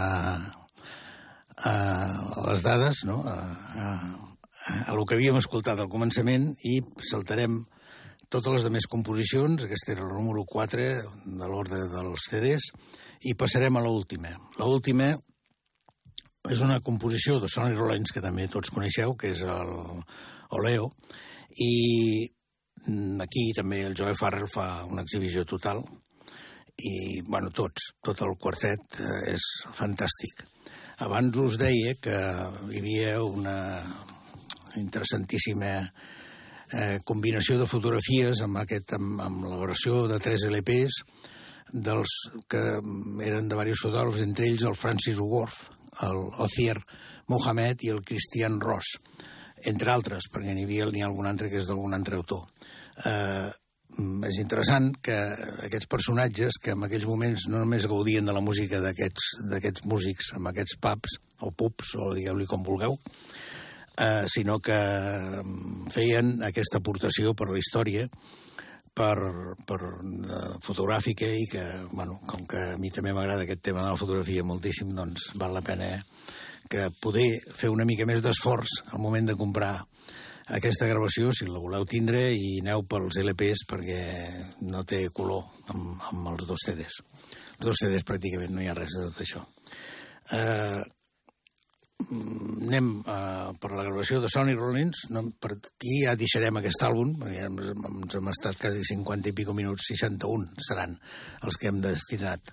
a 1.69 1.73
les 2.47 2.63
dades, 2.65 3.03
no? 3.09 3.21
a, 3.27 3.37
a, 3.37 3.87
a 4.71 4.93
el 4.93 5.03
que 5.07 5.17
havíem 5.17 5.39
escoltat 5.39 5.81
al 5.83 5.91
començament 5.91 6.53
i 6.63 6.79
saltarem 7.11 7.61
totes 8.33 8.55
les 8.55 8.65
demés 8.65 8.87
composicions, 8.89 9.65
aquesta 9.65 9.93
era 9.93 10.07
el 10.07 10.15
número 10.15 10.45
4 10.49 10.85
de 11.39 11.49
l'ordre 11.51 11.83
dels 11.91 12.29
CDs, 12.29 12.71
i 13.29 13.35
passarem 13.37 13.77
a 13.77 13.83
l'última. 13.85 14.31
L'última 14.57 15.11
és 16.51 16.63
una 16.65 16.79
composició 16.83 17.37
de 17.39 17.47
Sonny 17.51 17.75
Rollins, 17.77 18.11
que 18.11 18.23
també 18.23 18.49
tots 18.51 18.73
coneixeu, 18.73 19.13
que 19.15 19.29
és 19.31 19.43
el 19.47 19.75
Oleo, 20.57 20.89
i 21.61 22.25
aquí 23.23 23.45
també 23.55 23.83
el 23.87 23.95
Joe 23.95 24.15
Farrell 24.17 24.49
fa 24.51 24.83
una 24.89 25.05
exhibició 25.05 25.45
total, 25.47 25.83
i, 26.77 27.21
bueno, 27.27 27.51
tots, 27.53 27.93
tot 28.03 28.21
el 28.25 28.35
quartet 28.41 28.99
eh, 28.99 29.33
és 29.33 29.45
fantàstic. 29.75 30.45
Abans 31.03 31.37
us 31.41 31.57
deia 31.59 31.95
que 32.01 32.17
hi 32.71 32.81
havia 32.81 33.15
una 33.23 33.57
interessantíssima 34.79 35.73
eh, 36.73 36.99
combinació 37.05 37.57
de 37.59 37.69
fotografies 37.69 38.41
amb, 38.45 38.61
aquest, 38.63 38.95
amb, 38.97 39.21
amb 39.21 39.45
l'elaboració 39.45 40.05
de 40.09 40.19
tres 40.23 40.45
LPs 40.49 41.01
dels 41.73 42.13
que 42.49 42.61
eren 43.25 43.47
de 43.49 43.55
diversos 43.55 43.87
fotògrafs, 43.87 44.21
entre 44.25 44.45
ells 44.49 44.65
el 44.69 44.77
Francis 44.77 45.17
Worth, 45.17 45.63
el 46.05 46.19
Ozier 46.45 46.77
Mohamed 47.29 47.85
i 47.85 47.91
el 47.93 48.03
Christian 48.05 48.59
Ross, 48.61 48.97
entre 49.69 49.93
altres, 49.93 50.27
perquè 50.29 50.53
n'hi 50.53 50.65
havia 50.67 50.89
ha 50.89 51.09
algun 51.09 51.29
altre 51.29 51.49
que 51.49 51.61
és 51.61 51.69
d'algun 51.69 51.95
altre 51.97 52.19
autor. 52.19 52.45
Eh, 53.05 53.49
és 54.27 54.39
interessant 54.41 54.91
que 55.05 55.15
aquests 55.67 55.89
personatges 55.91 56.57
que 56.61 56.73
en 56.73 56.85
aquells 56.85 57.05
moments 57.09 57.47
no 57.51 57.61
només 57.61 57.87
gaudien 57.89 58.25
de 58.25 58.33
la 58.33 58.41
música 58.41 58.81
d'aquests 58.81 59.85
músics 59.89 60.33
amb 60.37 60.49
aquests 60.49 60.79
pubs 60.81 61.19
o 61.43 61.51
pubs, 61.51 61.95
o 61.99 62.13
digueu-li 62.15 62.47
com 62.49 62.63
vulgueu, 62.63 62.97
eh, 63.97 64.23
sinó 64.31 64.57
que 64.63 64.77
mm, 65.43 65.91
feien 65.93 66.37
aquesta 66.45 66.79
aportació 66.81 67.35
per 67.37 67.49
la 67.51 67.59
història 67.59 68.07
per, 68.93 69.17
per 69.67 69.79
de, 70.01 70.39
fotogràfica 70.63 71.27
i 71.27 71.45
que, 71.49 71.63
bueno, 71.91 72.19
com 72.29 72.45
que 72.49 72.61
a 72.73 72.79
mi 72.81 72.91
també 72.93 73.13
m'agrada 73.13 73.45
aquest 73.45 73.63
tema 73.65 73.83
de 73.83 73.93
la 73.93 73.99
fotografia 73.99 74.45
moltíssim, 74.45 74.93
doncs 74.95 75.31
val 75.41 75.53
la 75.57 75.65
pena 75.65 75.95
que 76.69 76.89
poder 77.01 77.29
fer 77.53 77.69
una 77.73 77.85
mica 77.85 78.07
més 78.09 78.21
d'esforç 78.23 78.79
al 78.93 79.01
moment 79.01 79.27
de 79.29 79.37
comprar 79.37 79.75
aquesta 80.51 80.87
gravació, 80.89 81.31
si 81.31 81.47
la 81.47 81.61
voleu 81.63 81.85
tindre, 81.87 82.25
i 82.35 82.57
aneu 82.61 82.83
pels 82.89 83.19
LPs 83.21 83.63
perquè 83.69 84.01
no 84.67 84.83
té 84.83 85.05
color 85.15 85.45
amb, 85.71 86.01
amb 86.11 86.33
els 86.33 86.49
dos 86.49 86.65
CDs. 86.65 86.99
Els 87.59 87.69
dos 87.69 87.79
CDs 87.79 88.03
pràcticament 88.07 88.51
no 88.51 88.63
hi 88.63 88.67
ha 88.67 88.75
res 88.75 88.97
de 88.97 89.07
tot 89.07 89.23
això. 89.23 89.43
Eh, 90.33 90.81
anem 92.03 92.89
uh, 93.05 93.53
per 93.61 93.71
la 93.71 93.85
gravació 93.85 94.19
de 94.19 94.31
Sonny 94.31 94.55
Rollins. 94.57 95.05
No, 95.15 95.23
per 95.39 95.53
aquí 95.55 96.01
ja 96.03 96.17
deixarem 96.19 96.59
aquest 96.59 96.83
àlbum, 96.83 97.13
perquè 97.21 97.45
ens, 97.47 97.69
ens 97.71 98.17
hem 98.19 98.31
estat 98.33 98.59
quasi 98.59 98.83
50 98.89 99.31
i 99.31 99.37
pico 99.37 99.55
minuts, 99.55 99.87
61 99.93 100.65
seran 100.67 100.97
els 101.43 101.59
que 101.59 101.71
hem 101.71 101.79
destinat 101.83 102.51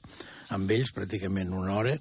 amb 0.55 0.71
ells, 0.71 0.95
pràcticament 0.95 1.51
una 1.57 1.75
hora 1.81 1.97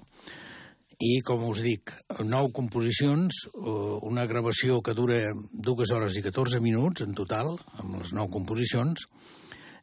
i, 1.00 1.20
com 1.24 1.46
us 1.48 1.62
dic, 1.64 1.92
nou 2.28 2.50
composicions, 2.52 3.44
eh, 3.48 3.74
una 4.06 4.26
gravació 4.28 4.80
que 4.84 4.94
dura 4.94 5.18
dues 5.50 5.92
hores 5.96 6.16
i 6.20 6.22
14 6.26 6.60
minuts 6.60 7.06
en 7.06 7.14
total, 7.16 7.54
amb 7.80 8.02
les 8.02 8.12
nou 8.16 8.28
composicions, 8.32 9.06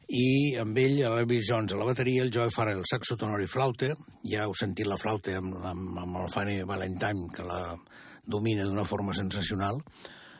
i 0.08 0.54
amb 0.56 0.78
ell 0.80 1.00
l'Elvis 1.02 1.50
Jones 1.50 1.74
a 1.74 1.80
la 1.80 1.88
bateria, 1.88 2.22
el 2.22 2.30
Joe 2.32 2.52
Farrell 2.54 2.86
saxo 2.88 3.18
tenor 3.18 3.42
i 3.42 3.50
flauta, 3.50 3.90
ja 4.24 4.46
heu 4.46 4.54
sentit 4.56 4.86
la 4.88 4.96
flauta 4.96 5.34
amb, 5.40 5.58
amb, 5.58 5.98
amb 6.04 6.20
el 6.22 6.30
Fanny 6.32 6.62
Valentine, 6.68 7.26
que 7.34 7.44
la 7.44 7.74
domina 8.24 8.64
d'una 8.64 8.86
forma 8.88 9.12
sensacional. 9.16 9.82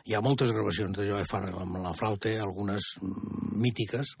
Hi 0.07 0.15
ha 0.15 0.23
moltes 0.25 0.53
gravacions 0.55 0.95
de 0.97 1.05
Joe 1.11 1.27
Farrell 1.29 1.59
amb 1.59 1.83
la 1.83 1.93
flauta, 1.93 2.31
algunes 2.41 2.95
mítiques, 3.59 4.15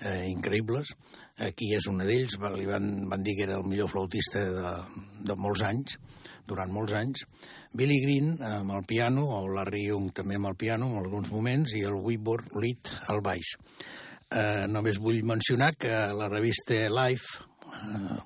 eh, 0.00 0.26
increïbles. 0.32 0.94
Aquí 1.40 1.70
és 1.72 1.86
una 1.88 2.04
d'ells, 2.04 2.36
li 2.56 2.66
van, 2.68 2.90
van 3.08 3.22
dir 3.24 3.36
que 3.38 3.46
era 3.46 3.56
el 3.56 3.64
millor 3.68 3.88
flautista 3.88 4.42
de, 4.52 4.72
de 5.24 5.36
molts 5.40 5.62
anys, 5.64 5.96
durant 6.48 6.72
molts 6.74 6.92
anys. 6.98 7.24
Billy 7.72 8.00
Green 8.02 8.34
amb 8.44 8.74
el 8.76 8.84
piano, 8.88 9.24
o 9.38 9.46
Larry 9.48 9.86
Young 9.86 10.10
també 10.16 10.36
amb 10.36 10.50
el 10.50 10.58
piano 10.60 10.90
en 10.90 10.98
alguns 11.00 11.30
moments, 11.32 11.72
i 11.78 11.84
el 11.88 11.96
Whitboard 11.96 12.52
Lead 12.60 12.92
al 13.14 13.22
baix. 13.24 13.54
Eh, 14.30 14.66
només 14.70 15.00
vull 15.02 15.22
mencionar 15.26 15.72
que 15.78 15.94
la 16.18 16.28
revista 16.28 16.82
Life, 16.92 17.40
eh, 17.70 18.18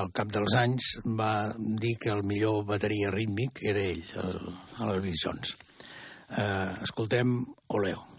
al 0.00 0.10
cap 0.16 0.32
dels 0.32 0.56
anys, 0.58 0.94
va 1.04 1.52
dir 1.58 1.94
que 2.02 2.10
el 2.14 2.24
millor 2.26 2.64
bateria 2.70 3.12
rítmic 3.14 3.62
era 3.62 3.84
ell, 3.84 4.02
el, 4.24 4.40
el 4.88 5.12
Jones. 5.12 5.54
Eh, 6.34 6.72
escoltem 6.88 7.38
Oleo. 7.68 8.13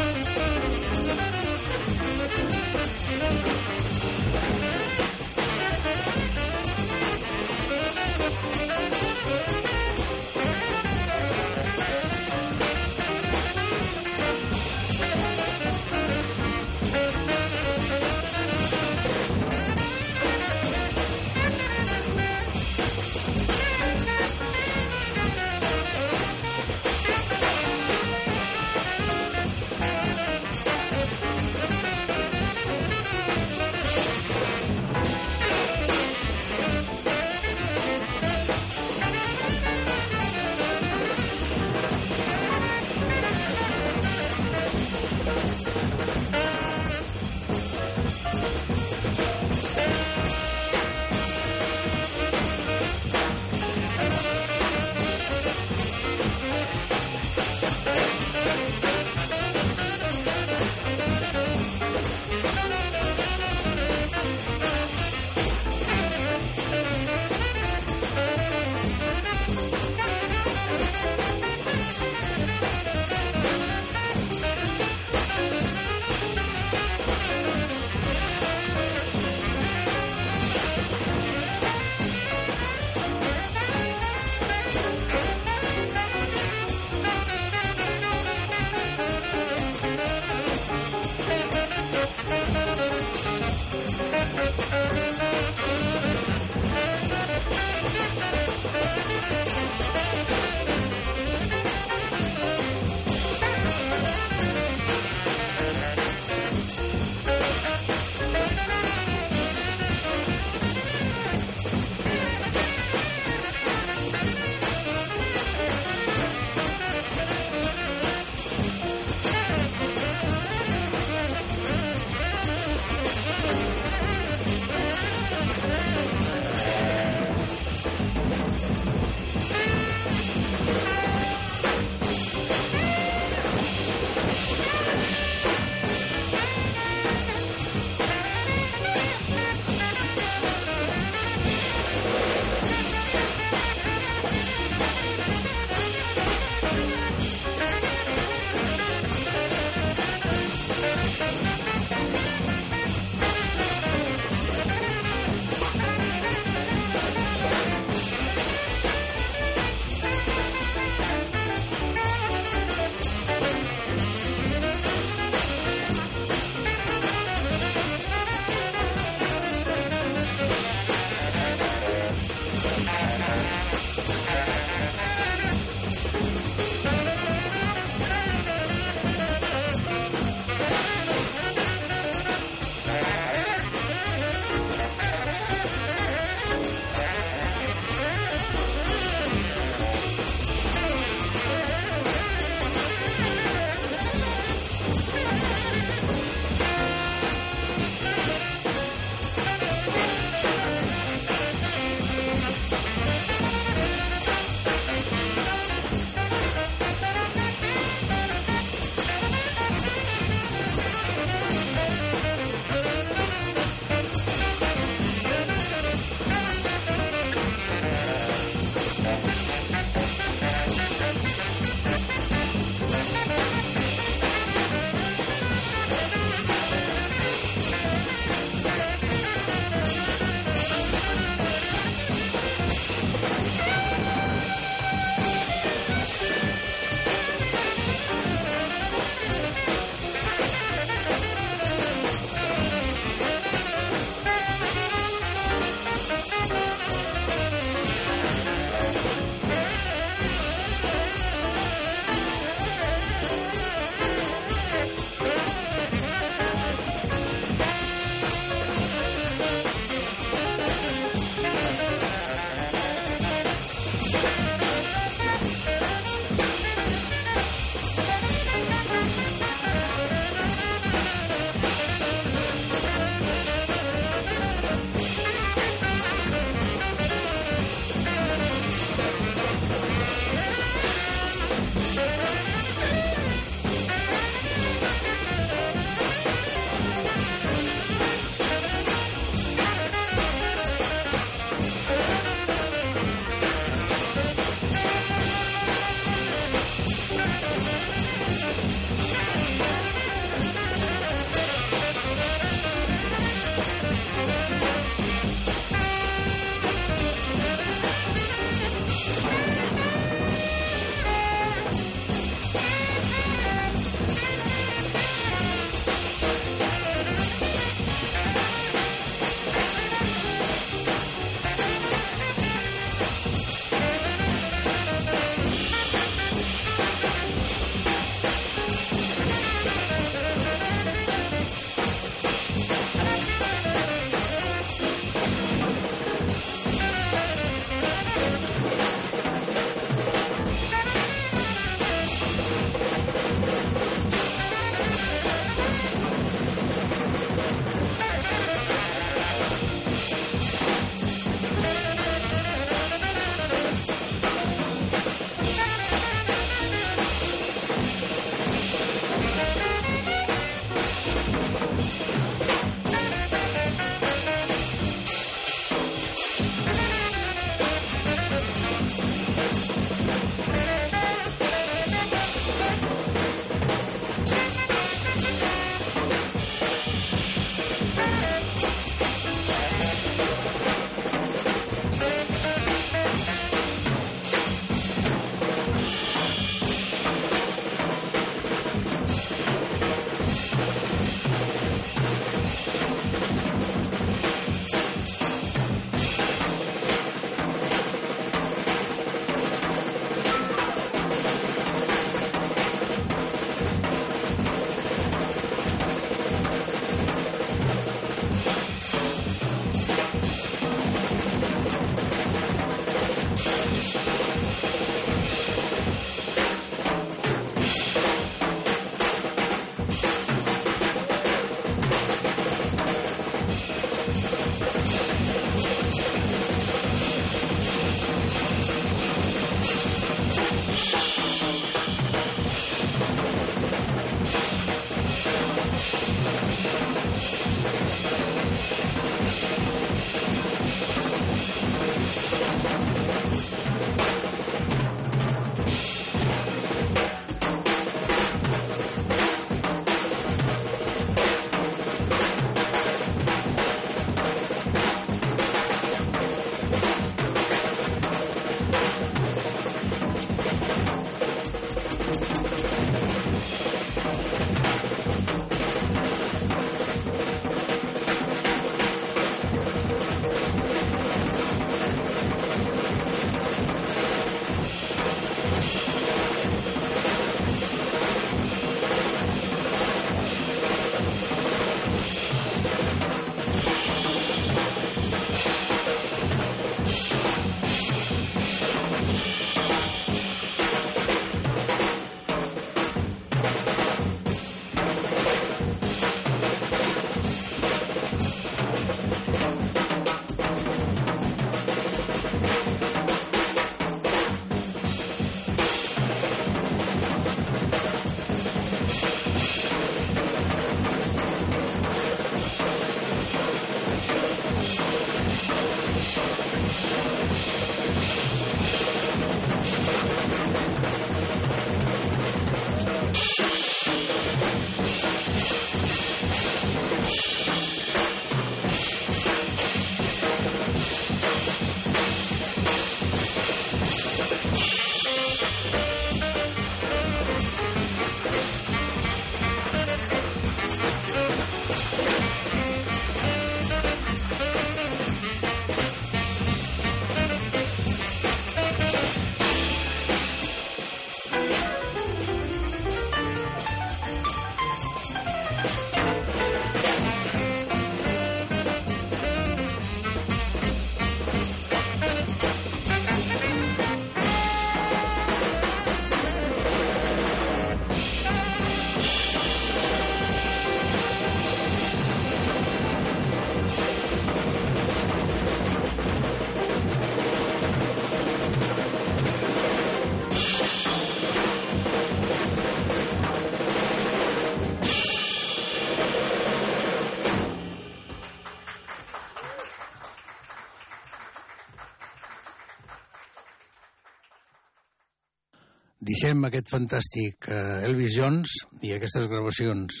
Deixem 596.18 596.40
aquest 596.48 596.66
fantàstic 596.66 597.46
eh, 597.46 597.84
Elvis 597.86 598.16
Jones 598.16 598.50
i 598.82 598.88
aquestes 598.90 599.28
gravacions 599.30 600.00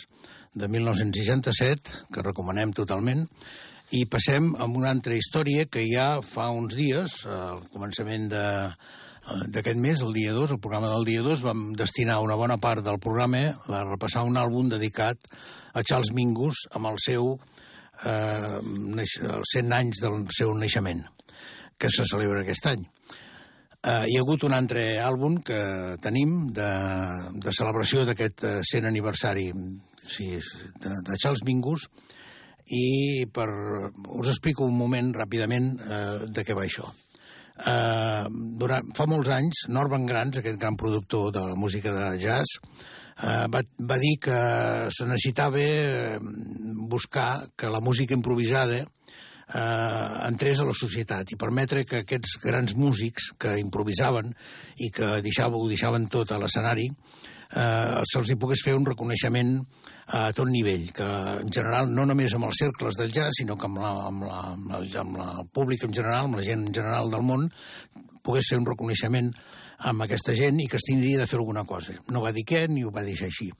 de 0.58 0.66
1967, 0.66 1.92
que 2.10 2.24
recomanem 2.26 2.72
totalment, 2.74 3.20
i 3.94 4.00
passem 4.10 4.48
a 4.58 4.66
una 4.66 4.90
altra 4.90 5.14
història 5.14 5.68
que 5.70 5.84
ja 5.86 6.08
fa 6.26 6.48
uns 6.50 6.74
dies, 6.74 7.14
al 7.30 7.62
començament 7.70 8.26
de, 8.32 8.42
eh, 8.66 9.38
d'aquest 9.54 9.78
mes, 9.78 10.02
el 10.02 10.10
dia 10.16 10.34
2, 10.34 10.56
el 10.56 10.62
programa 10.64 10.90
del 10.96 11.06
dia 11.06 11.22
2, 11.22 11.46
vam 11.46 11.64
destinar 11.78 12.18
una 12.26 12.40
bona 12.40 12.58
part 12.58 12.82
del 12.82 12.98
programa 12.98 13.44
a 13.70 13.86
repassar 13.86 14.26
un 14.26 14.42
àlbum 14.42 14.74
dedicat 14.74 15.22
a 15.70 15.86
Charles 15.86 16.10
Mingus 16.10 16.66
amb 16.74 16.90
el 16.90 16.98
seu 17.06 17.36
eh, 18.02 18.58
els 18.58 19.54
100 19.54 19.80
anys 19.84 20.02
del 20.02 20.24
seu 20.34 20.50
naixement, 20.50 21.06
que 21.78 21.94
se 21.94 22.10
celebra 22.10 22.42
aquest 22.42 22.72
any. 22.74 22.88
Uh, 23.78 24.02
hi 24.10 24.16
ha 24.18 24.22
hagut 24.24 24.42
un 24.42 24.56
altre 24.56 24.82
àlbum 24.98 25.36
que 25.46 25.58
tenim 26.02 26.48
de, 26.50 26.70
de 27.38 27.52
celebració 27.54 28.02
d'aquest 28.08 28.42
100 28.66 28.80
eh, 28.80 28.88
aniversari 28.90 29.44
sí, 30.02 30.32
de, 30.82 30.96
de 31.06 31.18
Charles 31.22 31.44
Mingus 31.46 31.84
i 32.74 33.22
per, 33.30 33.46
us 34.18 34.32
explico 34.32 34.66
un 34.66 34.74
moment 34.74 35.12
ràpidament 35.14 35.70
uh, 35.78 36.26
de 36.26 36.42
què 36.44 36.58
va 36.58 36.66
això. 36.66 36.90
Uh, 37.58 38.26
durant, 38.58 38.90
fa 38.98 39.06
molts 39.06 39.30
anys, 39.34 39.64
Norman 39.70 40.10
Granz, 40.10 40.42
aquest 40.42 40.58
gran 40.58 40.76
productor 40.78 41.30
de 41.38 41.46
la 41.46 41.56
música 41.58 41.94
de 41.94 42.10
jazz, 42.18 42.58
uh, 42.58 43.46
va, 43.46 43.62
va 43.62 44.02
dir 44.02 44.16
que 44.26 44.38
se 44.90 45.06
necessitava 45.06 45.62
buscar 46.90 47.46
que 47.56 47.70
la 47.70 47.80
música 47.80 48.14
improvisada 48.14 48.82
eh, 48.82 48.86
entrés 49.48 50.58
a 50.60 50.66
la 50.68 50.76
societat 50.76 51.30
i 51.32 51.38
permetre 51.40 51.86
que 51.88 52.02
aquests 52.02 52.36
grans 52.42 52.74
músics 52.76 53.30
que 53.40 53.54
improvisaven 53.62 54.34
i 54.84 54.90
que 54.92 55.22
deixava, 55.24 55.56
ho 55.56 55.68
deixaven 55.70 56.04
tot 56.12 56.34
a 56.34 56.40
l'escenari 56.42 56.90
eh, 57.56 58.02
se'ls 58.10 58.32
hi 58.32 58.36
pogués 58.40 58.62
fer 58.64 58.74
un 58.76 58.86
reconeixement 58.86 59.54
a 60.18 60.28
tot 60.32 60.48
nivell, 60.48 60.88
que 60.96 61.06
en 61.42 61.52
general 61.52 61.90
no 61.92 62.06
només 62.08 62.34
amb 62.34 62.48
els 62.48 62.60
cercles 62.62 62.96
del 62.96 63.12
jazz, 63.12 63.40
sinó 63.40 63.58
que 63.60 63.68
amb, 63.68 63.80
la, 63.82 63.92
amb, 64.08 64.24
la, 64.24 64.40
amb, 64.54 64.74
el, 64.78 64.88
amb 65.02 65.20
la 65.20 65.30
públic 65.52 65.84
en 65.84 65.92
general, 65.92 66.28
amb 66.28 66.40
la 66.40 66.44
gent 66.46 66.66
en 66.66 66.74
general 66.74 67.12
del 67.12 67.24
món, 67.28 67.48
pogués 68.24 68.48
fer 68.50 68.60
un 68.60 68.68
reconeixement 68.68 69.32
amb 69.88 70.04
aquesta 70.04 70.34
gent 70.34 70.58
i 70.60 70.66
que 70.68 70.78
es 70.80 70.86
tindria 70.88 71.20
de 71.20 71.28
fer 71.30 71.38
alguna 71.38 71.64
cosa. 71.68 71.94
No 72.12 72.24
va 72.24 72.32
dir 72.34 72.44
què 72.48 72.64
ni 72.68 72.84
ho 72.84 72.92
va 72.94 73.06
deixar 73.06 73.28
així. 73.28 73.50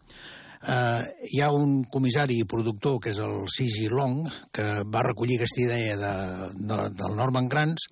Eh, 0.66 1.02
hi 1.32 1.40
ha 1.40 1.52
un 1.55 1.85
comissari 1.86 2.40
i 2.43 2.48
productor, 2.48 2.98
que 3.02 3.12
és 3.12 3.20
el 3.22 3.47
C.G. 3.52 3.89
Long, 3.94 4.26
que 4.55 4.66
va 4.90 5.05
recollir 5.06 5.39
aquesta 5.39 5.62
idea 5.62 5.97
de, 6.01 6.14
de, 6.59 6.78
del 6.98 7.18
Norman 7.18 7.48
Granz 7.48 7.86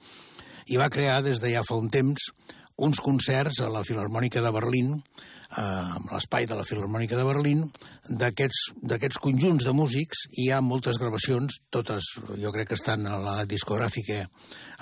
i 0.66 0.78
va 0.80 0.90
crear 0.90 1.20
des 1.22 1.38
de 1.38 1.52
ja 1.52 1.62
fa 1.66 1.78
un 1.78 1.90
temps 1.92 2.32
uns 2.76 2.98
concerts 3.00 3.62
a 3.64 3.70
la 3.72 3.84
Filarmònica 3.86 4.42
de 4.44 4.50
Berlín, 4.52 4.90
eh, 4.96 5.62
amb 5.62 6.10
l'espai 6.12 6.44
de 6.46 6.58
la 6.58 6.64
Filarmònica 6.66 7.16
de 7.16 7.24
Berlín, 7.24 7.62
d'aquests 8.08 9.22
conjunts 9.22 9.64
de 9.64 9.72
músics, 9.72 10.26
i 10.32 10.46
hi 10.46 10.50
ha 10.50 10.60
moltes 10.60 10.98
gravacions, 11.00 11.60
totes 11.70 12.10
jo 12.42 12.52
crec 12.52 12.68
que 12.72 12.80
estan 12.80 13.06
a 13.06 13.16
la 13.22 13.36
discogràfica 13.48 14.26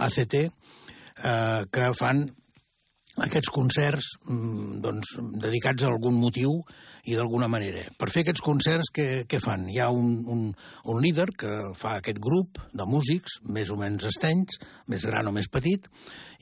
ACT, 0.09 0.35
eh, 0.43 1.62
que 1.70 1.93
fan 1.94 2.27
aquests 3.28 3.52
concerts 3.55 4.16
mm, 4.27 4.81
doncs, 4.82 5.15
dedicats 5.39 5.85
a 5.85 5.93
algun 5.93 6.19
motiu 6.19 6.59
i 7.05 7.16
d'alguna 7.16 7.48
manera. 7.52 7.82
Per 8.01 8.09
fer 8.12 8.22
aquests 8.24 8.43
concerts, 8.44 8.90
què, 8.94 9.06
què 9.28 9.40
fan? 9.43 9.66
Hi 9.68 9.81
ha 9.82 9.90
un, 9.93 10.10
un, 10.31 10.44
un 10.90 11.01
líder 11.05 11.26
que 11.39 11.52
fa 11.76 11.98
aquest 11.98 12.20
grup 12.22 12.60
de 12.72 12.86
músics, 12.89 13.39
més 13.44 13.72
o 13.72 13.76
menys 13.81 14.09
estenys, 14.09 14.59
més 14.89 15.05
gran 15.09 15.28
o 15.28 15.35
més 15.36 15.51
petit, 15.52 15.89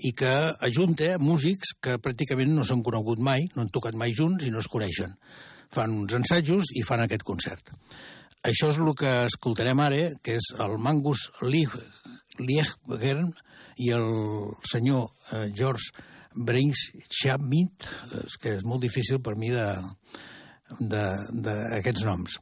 i 0.07 0.13
que 0.19 0.33
ajunta 0.69 1.17
músics 1.23 1.75
que 1.83 1.99
pràcticament 2.03 2.55
no 2.55 2.67
s'han 2.67 2.85
conegut 2.87 3.23
mai, 3.23 3.49
no 3.57 3.65
han 3.65 3.73
tocat 3.75 3.99
mai 3.99 4.15
junts 4.15 4.47
i 4.47 4.53
no 4.55 4.63
es 4.63 4.71
coneixen. 4.71 5.17
Fan 5.73 5.95
uns 6.05 6.15
ensajos 6.19 6.71
i 6.79 6.85
fan 6.87 7.03
aquest 7.03 7.25
concert. 7.27 7.73
Això 8.47 8.73
és 8.73 8.79
el 8.83 8.95
que 8.99 9.11
escoltarem 9.29 9.81
ara, 9.83 10.09
que 10.23 10.37
és 10.39 10.49
el 10.63 10.79
Mangus 10.83 11.29
Liebgern 11.47 13.29
i 13.83 13.93
el 13.95 14.09
senyor 14.67 15.07
eh, 15.33 15.47
George 15.55 16.11
Brains 16.35 16.89
Chapmit, 17.11 17.87
és 18.23 18.39
que 18.41 18.57
és 18.59 18.65
molt 18.67 18.83
difícil 18.85 19.21
per 19.23 19.37
mi 19.39 19.51
de 19.53 19.67
d'aquests 20.81 22.07
noms. 22.09 22.39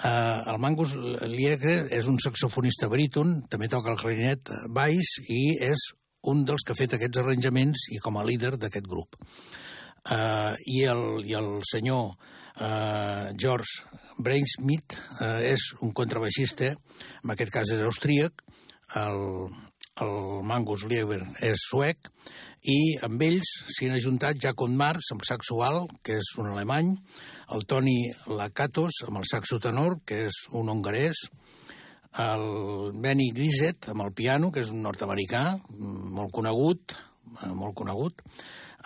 Uh, 0.00 0.40
el 0.48 0.56
Mangus 0.62 0.94
Liegre 1.28 1.74
és 1.92 2.06
un 2.08 2.16
saxofonista 2.22 2.88
baríton, 2.88 3.42
també 3.52 3.68
toca 3.68 3.92
el 3.92 4.00
clarinet 4.00 4.48
baix 4.72 5.18
i 5.28 5.58
és 5.60 5.90
un 6.30 6.44
dels 6.48 6.64
que 6.64 6.72
ha 6.72 6.78
fet 6.78 6.96
aquests 6.96 7.20
arranjaments 7.20 7.86
i 7.92 8.00
com 8.00 8.16
a 8.16 8.24
líder 8.24 8.54
d'aquest 8.56 8.88
grup. 8.88 9.18
Uh, 10.08 10.56
i, 10.72 10.82
el, 10.88 11.20
I 11.28 11.36
el 11.36 11.50
senyor 11.68 12.14
uh, 12.14 13.28
George 13.36 13.84
Brainsmith 14.16 14.96
uh, 15.20 15.40
és 15.44 15.70
un 15.84 15.92
contrabaixista, 15.92 16.72
en 17.24 17.34
aquest 17.34 17.52
cas 17.52 17.72
és 17.76 17.84
austríac, 17.84 18.40
el, 18.96 19.50
el 20.00 20.16
Mangus 20.48 20.86
Lieber 20.88 21.20
és 21.44 21.68
suec, 21.68 22.08
i 22.68 22.96
amb 23.04 23.22
ells 23.24 23.50
s'hi 23.72 23.88
han 23.88 23.96
ajuntat 23.96 24.40
Jacob 24.40 24.72
Mars, 24.72 25.12
amb 25.14 25.24
saxual, 25.24 25.86
que 26.04 26.18
és 26.20 26.32
un 26.40 26.50
alemany, 26.50 26.92
el 27.54 27.66
Toni 27.66 28.10
Lakatos, 28.30 29.02
amb 29.06 29.20
el 29.20 29.26
saxo 29.28 29.58
tenor, 29.62 29.98
que 30.06 30.26
és 30.28 30.44
un 30.56 30.70
hongarès, 30.72 31.26
el 32.20 32.44
Benny 33.02 33.30
Griset, 33.34 33.90
amb 33.92 34.04
el 34.06 34.12
piano, 34.16 34.50
que 34.50 34.64
és 34.64 34.72
un 34.74 34.82
nord-americà, 34.84 35.44
molt 35.78 36.32
conegut, 36.34 36.94
eh, 37.40 37.50
molt 37.54 37.76
conegut, 37.78 38.24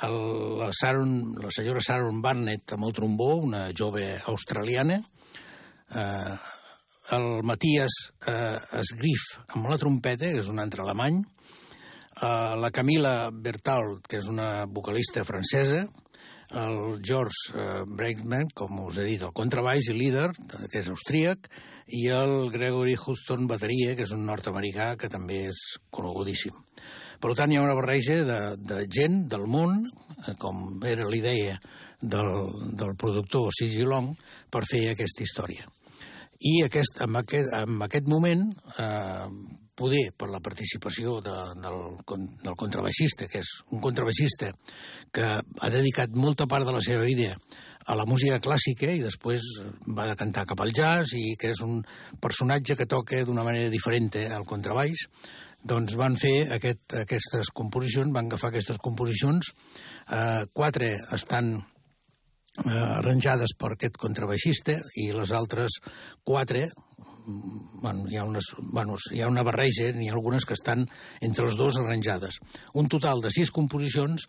el, 0.05 0.17
la, 0.61 0.71
Sharon, 0.75 1.37
la 1.41 1.53
senyora 1.55 1.83
Sharon 1.85 2.21
Barnett 2.25 2.75
amb 2.75 2.89
el 2.89 2.97
trombó, 2.97 3.35
una 3.41 3.69
jove 3.77 4.09
australiana, 4.33 4.99
eh, 5.95 6.35
el 7.15 7.29
Matías 7.45 7.97
eh, 8.27 8.59
Esgrif 8.81 9.25
amb 9.55 9.69
la 9.69 9.79
trompeta, 9.81 10.33
que 10.33 10.45
és 10.45 10.51
un 10.53 10.61
altre 10.63 10.85
alemany, 10.85 11.23
Uh, 12.15 12.55
la 12.63 12.69
Camila 12.71 13.27
Bertal, 13.35 13.97
que 14.07 14.21
és 14.21 14.29
una 14.31 14.69
vocalista 14.71 15.25
francesa, 15.27 15.81
el 16.55 17.01
George 17.05 17.53
uh, 17.55 17.85
Breakman, 17.87 18.51
com 18.55 18.79
us 18.87 18.99
he 18.99 19.07
dit, 19.09 19.23
el 19.23 19.35
contrabaix 19.37 19.91
i 19.91 19.97
líder, 19.97 20.29
que 20.71 20.81
és 20.81 20.91
austríac, 20.93 21.49
i 21.93 22.07
el 22.15 22.51
Gregory 22.55 22.97
Houston, 22.97 23.49
bateria, 23.51 23.95
que 23.99 24.07
és 24.07 24.15
un 24.15 24.25
nord-americà 24.29 24.95
que 25.01 25.11
també 25.13 25.45
és 25.51 25.63
conegudíssim. 25.95 26.57
Per 27.21 27.33
tant, 27.39 27.53
hi 27.53 27.59
ha 27.59 27.65
una 27.65 27.77
barreja 27.77 28.19
de, 28.29 28.39
de 28.61 28.83
gent 28.93 29.25
del 29.33 29.47
món, 29.51 29.83
eh, 30.27 30.35
com 30.41 30.83
era 30.87 31.09
l'idea 31.09 31.57
del, 32.01 32.31
del 32.77 32.95
productor 33.01 33.51
Sigi 33.57 33.87
Long, 33.89 34.13
per 34.51 34.65
fer 34.69 34.91
aquesta 34.91 35.25
història. 35.25 35.69
I 36.45 36.59
aquest, 36.67 37.01
en, 37.05 37.17
aquest, 37.21 37.53
en 37.57 37.79
aquest 37.87 38.11
moment, 38.11 38.49
eh, 38.77 39.29
poder 39.75 40.13
per 40.17 40.31
la 40.31 40.41
participació 40.43 41.19
de, 41.25 41.35
del, 41.61 41.79
del 42.45 42.57
contrabaixista, 42.59 43.29
que 43.31 43.43
és 43.43 43.53
un 43.75 43.83
contrabaixista 43.83 44.53
que 45.15 45.29
ha 45.39 45.71
dedicat 45.75 46.15
molta 46.15 46.47
part 46.51 46.67
de 46.67 46.75
la 46.75 46.83
seva 46.85 47.07
vida 47.09 47.35
a 47.85 47.97
la 47.99 48.07
música 48.09 48.41
clàssica 48.41 48.89
i 48.89 49.03
després 49.03 49.45
va 49.97 50.07
de 50.09 50.17
cantar 50.17 50.47
cap 50.49 50.63
al 50.65 50.73
jazz 50.73 51.13
i 51.19 51.35
que 51.41 51.51
és 51.53 51.61
un 51.65 51.83
personatge 52.23 52.79
que 52.79 52.89
toca 52.89 53.25
d'una 53.27 53.45
manera 53.45 53.73
diferent 53.73 54.09
al 54.33 54.47
contrabaix, 54.49 55.05
doncs 55.65 55.97
van 55.97 56.17
fer 56.21 56.49
aquest, 56.57 56.97
aquestes 57.05 57.51
composicions, 57.53 58.13
van 58.13 58.29
agafar 58.29 58.53
aquestes 58.53 58.81
composicions, 58.85 59.53
eh, 60.13 60.45
quatre 60.53 60.91
estan 61.17 61.55
eh, 61.57 62.71
arranjades 62.71 63.57
per 63.59 63.75
aquest 63.75 63.97
contrabaixista 64.01 64.79
i 65.01 65.11
les 65.17 65.33
altres 65.33 65.81
quatre 66.25 66.69
bueno, 67.27 68.05
hi, 68.11 68.19
ha 68.19 68.25
unes, 68.25 68.51
bueno, 68.59 68.97
hi 69.13 69.23
ha 69.23 69.31
una 69.31 69.45
barreja, 69.47 69.91
n'hi 69.93 70.11
ha 70.11 70.17
algunes 70.17 70.45
que 70.45 70.57
estan 70.57 70.87
entre 71.21 71.49
els 71.49 71.57
dos 71.61 71.79
arranjades. 71.81 72.41
Un 72.75 72.89
total 72.93 73.23
de 73.25 73.33
sis 73.35 73.51
composicions 73.55 74.27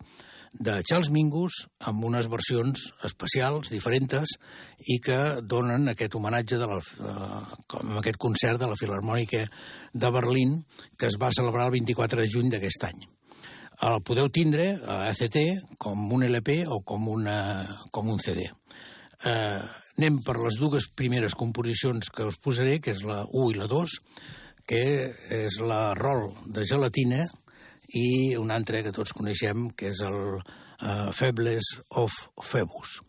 de 0.58 0.78
Charles 0.86 1.10
Mingus 1.12 1.66
amb 1.84 2.04
unes 2.08 2.28
versions 2.32 2.86
especials, 3.04 3.68
diferents, 3.72 4.36
i 4.88 4.98
que 5.04 5.18
donen 5.42 5.90
aquest 5.92 6.14
homenatge 6.16 6.58
de 6.60 6.68
la, 6.70 6.78
eh, 6.78 7.58
com 7.68 7.98
aquest 8.00 8.16
concert 8.16 8.60
de 8.60 8.70
la 8.70 8.78
Filarmònica 8.78 9.44
de 9.92 10.10
Berlín 10.10 10.62
que 10.96 11.10
es 11.10 11.18
va 11.20 11.34
celebrar 11.36 11.66
el 11.66 11.76
24 11.76 12.22
de 12.22 12.30
juny 12.32 12.50
d'aquest 12.52 12.88
any. 12.88 13.04
El 13.84 14.00
podeu 14.00 14.30
tindre 14.32 14.70
a 14.88 15.02
ACT 15.10 15.76
com 15.76 16.12
un 16.16 16.24
LP 16.24 16.62
o 16.64 16.80
com, 16.80 17.10
una, 17.12 17.66
com 17.92 18.08
un 18.08 18.22
CD. 18.22 18.46
Eh, 19.24 19.60
anem 19.96 20.20
per 20.24 20.36
les 20.42 20.58
dues 20.60 20.88
primeres 20.92 21.34
composicions 21.38 22.10
que 22.12 22.26
us 22.28 22.36
posaré, 22.42 22.78
que 22.84 22.92
és 22.92 23.02
la 23.08 23.22
1 23.32 23.54
i 23.54 23.56
la 23.56 23.68
2, 23.70 23.96
que 24.68 24.84
és 25.32 25.58
la 25.64 25.94
rol 25.96 26.28
de 26.52 26.66
gelatina 26.68 27.24
i 27.96 28.36
una 28.36 28.58
altra 28.58 28.82
que 28.84 28.92
tots 28.92 29.14
coneixem, 29.16 29.70
que 29.72 29.92
és 29.94 30.04
el 30.04 30.20
uh, 30.36 31.12
Febles 31.16 31.76
of 32.02 32.12
Phoebus. 32.42 33.00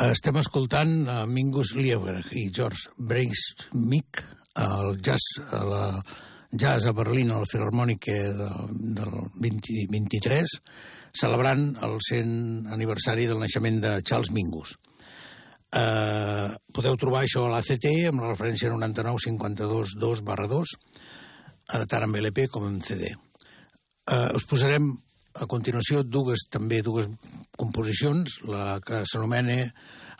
Estem 0.00 0.38
escoltant 0.40 0.92
a 1.12 1.26
Mingus 1.28 1.74
Lieberg 1.76 2.30
i 2.32 2.46
George 2.56 2.88
Brunswick 2.96 4.22
el 4.56 4.94
jazz 5.04 5.26
a 5.52 5.58
la 5.60 5.82
jazz 6.50 6.86
a 6.88 6.94
Berlín 6.96 7.28
a 7.34 7.42
la 7.42 7.48
Filarmònica 7.50 8.14
de, 8.38 8.46
del 8.96 9.12
20, 9.44 9.74
23 9.92 10.54
celebrant 11.20 11.66
el 11.84 11.98
100 12.06 12.72
aniversari 12.72 13.28
del 13.28 13.42
naixement 13.44 13.82
de 13.84 13.92
Charles 14.00 14.32
Mingus. 14.32 14.72
Eh, 15.68 16.48
podeu 16.72 16.96
trobar 16.96 17.26
això 17.26 17.44
a 17.44 17.52
l'ACT 17.52 17.90
amb 18.08 18.24
la 18.24 18.32
referència 18.32 18.72
9952 18.72 20.24
barra 20.24 20.48
2 20.48 20.76
eh, 20.80 21.84
tant 21.84 22.08
en 22.08 22.16
LP 22.24 22.48
com 22.48 22.64
en 22.72 22.80
CD. 22.80 23.12
Eh, 23.12 24.28
us 24.32 24.48
posarem 24.48 24.94
a 25.34 25.46
continuació 25.46 26.02
dues, 26.02 26.46
també 26.50 26.80
dues 26.82 27.08
composicions, 27.58 28.40
la 28.50 28.80
que 28.84 29.04
s'anomena 29.06 29.62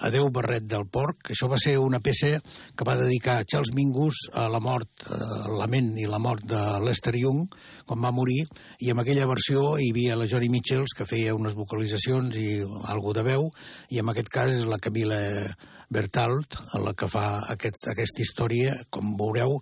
Adeu 0.07 0.31
Barret 0.33 0.65
del 0.65 0.87
Porc. 0.89 1.33
Això 1.35 1.49
va 1.51 1.59
ser 1.61 1.75
una 1.81 2.01
peça 2.01 2.39
que 2.77 2.87
va 2.89 2.97
dedicar 2.97 3.43
Charles 3.45 3.75
Mingus 3.77 4.23
a 4.33 4.47
la 4.49 4.61
mort, 4.65 5.05
a 5.13 5.51
la 5.61 5.69
ment 5.69 5.93
i 6.01 6.07
la 6.09 6.21
mort 6.23 6.47
de 6.49 6.61
Lester 6.85 7.17
Young, 7.19 7.51
quan 7.87 8.01
va 8.01 8.15
morir, 8.15 8.45
i 8.81 8.93
en 8.95 9.03
aquella 9.03 9.29
versió 9.29 9.75
hi 9.77 9.91
havia 9.93 10.17
la 10.17 10.29
Johnny 10.31 10.49
Mitchells, 10.53 10.95
que 10.97 11.09
feia 11.09 11.37
unes 11.37 11.57
vocalitzacions 11.59 12.39
i 12.41 12.49
algo 12.89 13.13
de 13.17 13.27
veu, 13.27 13.51
i 13.91 14.01
en 14.01 14.09
aquest 14.13 14.33
cas 14.33 14.55
és 14.55 14.65
la 14.71 14.81
Camila 14.81 15.21
Bertalt, 15.91 16.55
la 16.79 16.93
que 16.95 17.09
fa 17.11 17.43
aquest, 17.51 17.89
aquesta 17.91 18.23
història, 18.23 18.77
com 18.95 19.17
veureu, 19.19 19.57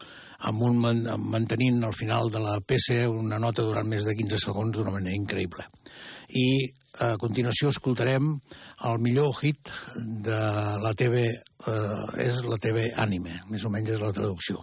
amb 0.51 0.65
un, 0.67 0.83
mantenint 1.25 1.81
al 1.89 1.97
final 1.97 2.29
de 2.31 2.43
la 2.45 2.59
peça 2.61 3.07
una 3.09 3.41
nota 3.41 3.65
durant 3.65 3.89
més 3.89 4.05
de 4.05 4.15
15 4.19 4.43
segons 4.43 4.77
d'una 4.77 4.93
manera 4.93 5.17
increïble. 5.17 5.65
I 6.37 6.69
a 7.01 7.15
continuació 7.17 7.71
escoltarem 7.73 8.33
el 8.89 8.99
millor 9.01 9.39
hit 9.41 9.71
de 10.27 10.41
la 10.83 10.93
TV, 10.99 11.29
eh, 11.31 12.25
és 12.27 12.43
la 12.45 12.59
TV 12.61 12.91
Anime, 12.97 13.39
més 13.49 13.65
o 13.65 13.73
menys 13.73 13.95
és 13.97 14.03
la 14.03 14.13
traducció. 14.13 14.61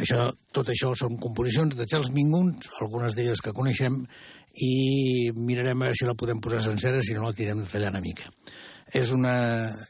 Això, 0.00 0.30
tot 0.52 0.68
això 0.72 0.92
són 0.96 1.16
composicions 1.20 1.76
de 1.76 1.86
Charles 1.88 2.12
Mingus, 2.12 2.70
algunes 2.80 3.16
d'elles 3.16 3.40
que 3.42 3.54
coneixem, 3.56 4.02
i 4.56 5.32
mirarem 5.36 5.82
a 5.82 5.88
veure 5.88 5.98
si 5.98 6.08
la 6.08 6.16
podem 6.16 6.40
posar 6.40 6.62
sencera, 6.64 7.02
si 7.04 7.16
no 7.16 7.26
la 7.26 7.36
tirem 7.36 7.60
de 7.60 7.68
tallar 7.68 7.92
una 7.92 8.04
mica. 8.04 8.30
És 8.94 9.10
una 9.10 9.34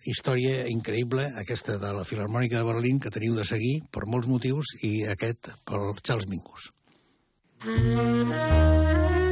història 0.09 0.66
increïble, 0.73 1.27
aquesta 1.36 1.77
de 1.82 1.93
la 1.93 2.06
Filarmònica 2.09 2.56
de 2.56 2.68
Berlín, 2.70 3.01
que 3.01 3.12
teniu 3.12 3.36
de 3.36 3.44
seguir 3.44 3.82
per 3.93 4.06
molts 4.09 4.31
motius, 4.31 4.73
i 4.81 5.05
aquest 5.12 5.52
pel 5.68 5.93
Charles 6.02 6.28
Mingus. 6.32 6.73
Mm 7.64 8.31
-hmm. 8.31 9.26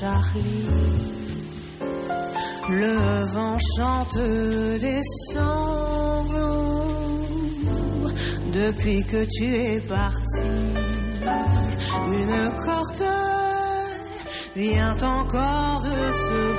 Charlie. 0.00 0.66
Le 2.70 2.96
vent 3.34 3.58
chante 3.76 4.16
des 4.80 5.02
sanglots 5.30 6.40
depuis 8.50 9.04
que 9.04 9.26
tu 9.26 9.44
es 9.44 9.80
parti. 9.80 10.48
Une 12.18 12.50
corde 12.64 13.12
vient 14.56 14.96
encore 15.02 15.82
de 15.82 16.12
se 16.24 16.49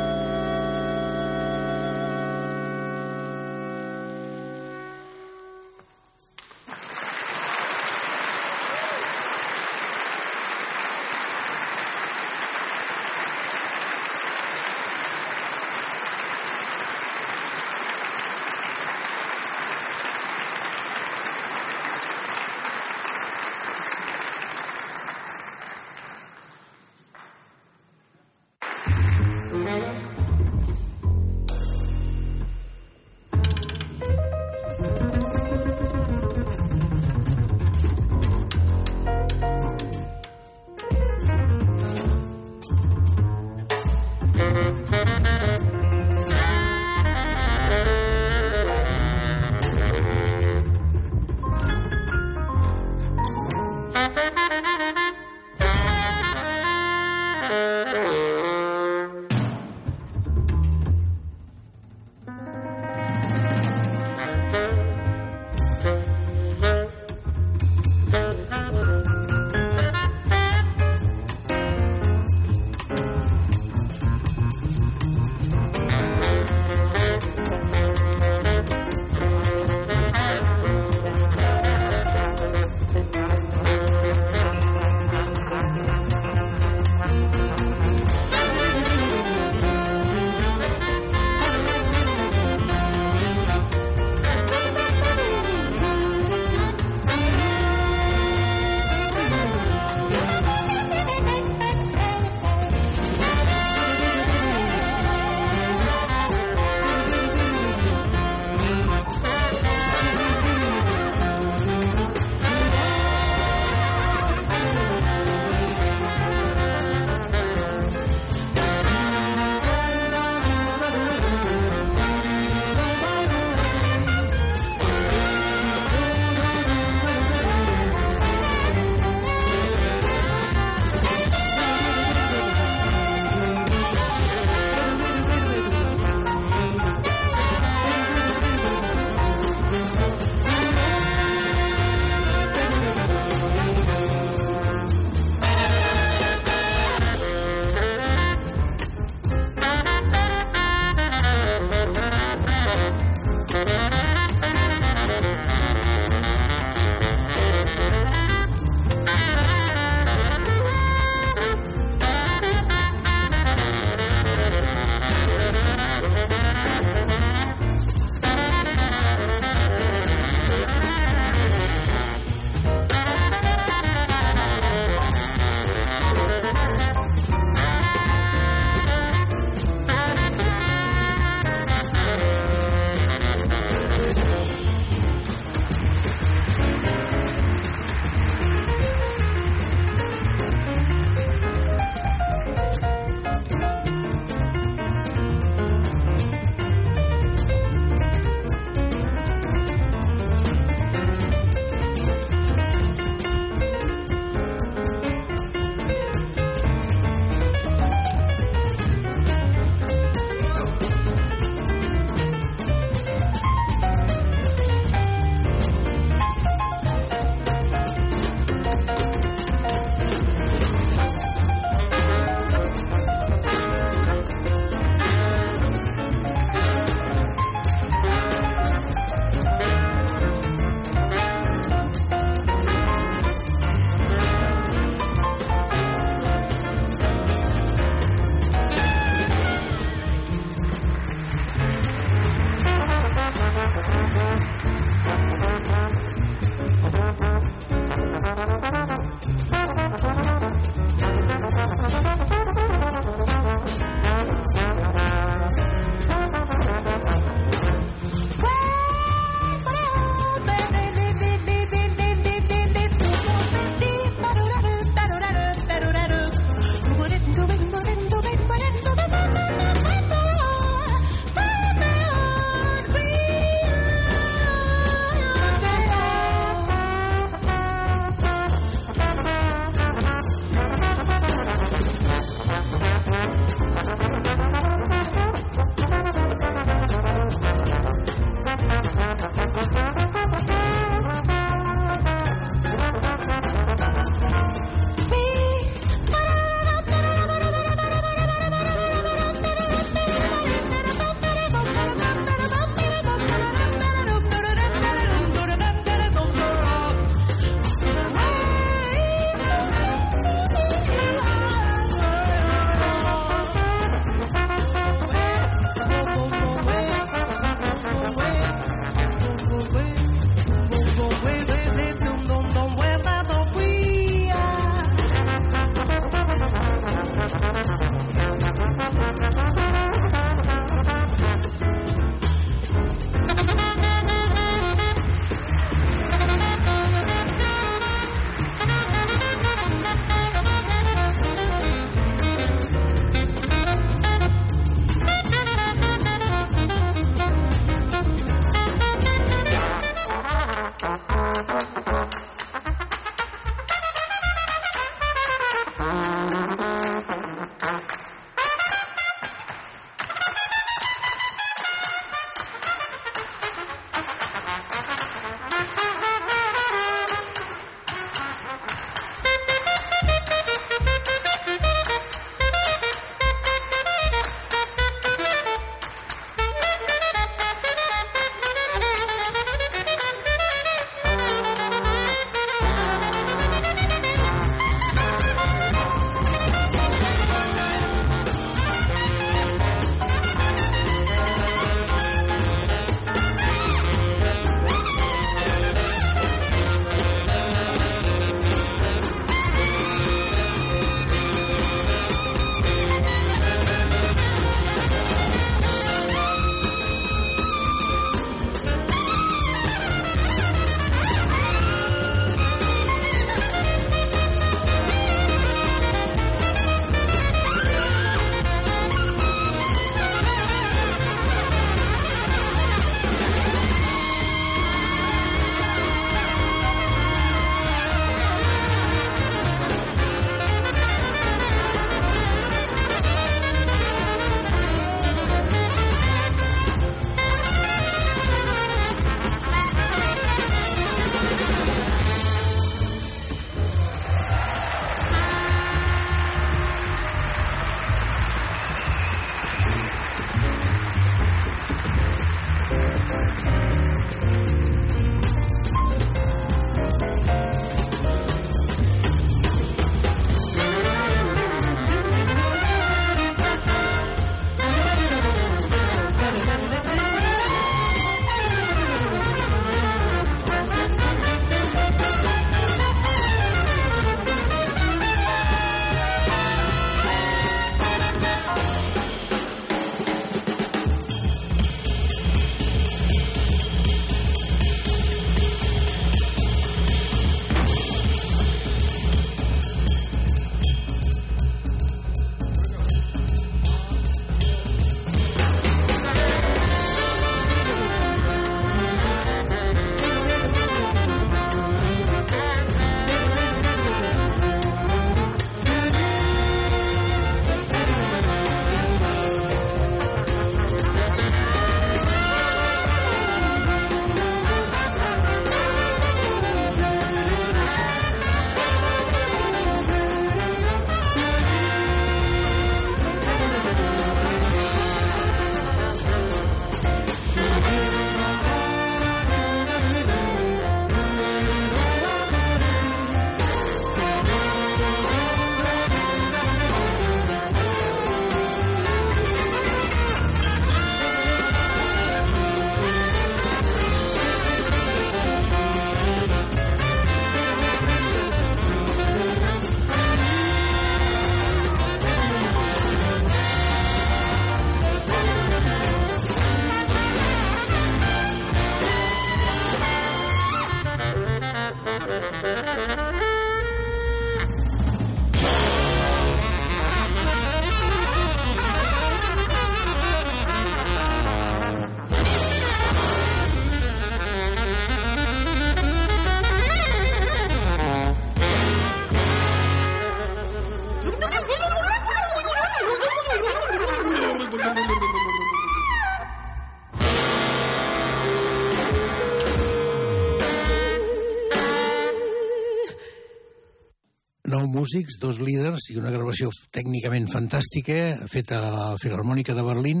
músics, 594.82 595.18
dos 595.22 595.38
líders 595.38 595.84
i 595.92 595.98
una 596.00 596.10
gravació 596.10 596.48
tècnicament 596.74 597.28
fantàstica 597.30 598.26
feta 598.30 598.56
a 598.58 598.70
la 598.72 598.86
Filarmònica 598.98 599.54
de 599.54 599.62
Berlín 599.62 600.00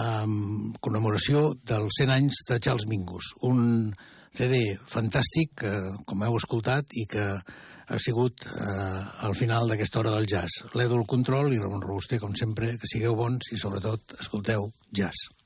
amb 0.00 0.78
commemoració 0.80 1.50
dels 1.68 1.98
100 1.98 2.14
anys 2.14 2.38
de 2.48 2.58
Charles 2.64 2.86
Mingus. 2.88 3.34
Un 3.44 3.92
CD 4.32 4.62
fantàstic, 4.88 5.52
que, 5.60 5.74
com 6.08 6.24
heu 6.24 6.38
escoltat, 6.40 6.88
i 6.96 7.04
que 7.10 7.26
ha 7.36 8.00
sigut 8.00 8.46
eh, 8.48 9.02
al 9.28 9.36
final 9.36 9.68
d'aquesta 9.68 10.00
hora 10.00 10.16
del 10.16 10.30
jazz. 10.30 10.62
L'Edu 10.72 11.02
el 11.02 11.06
control 11.10 11.52
i 11.52 11.60
Ramon 11.60 11.84
Robuster, 11.84 12.22
com 12.22 12.32
sempre, 12.38 12.72
que 12.80 12.88
sigueu 12.88 13.18
bons 13.18 13.52
i 13.52 13.60
sobretot 13.60 14.16
escolteu 14.22 14.70
jazz. 14.88 15.41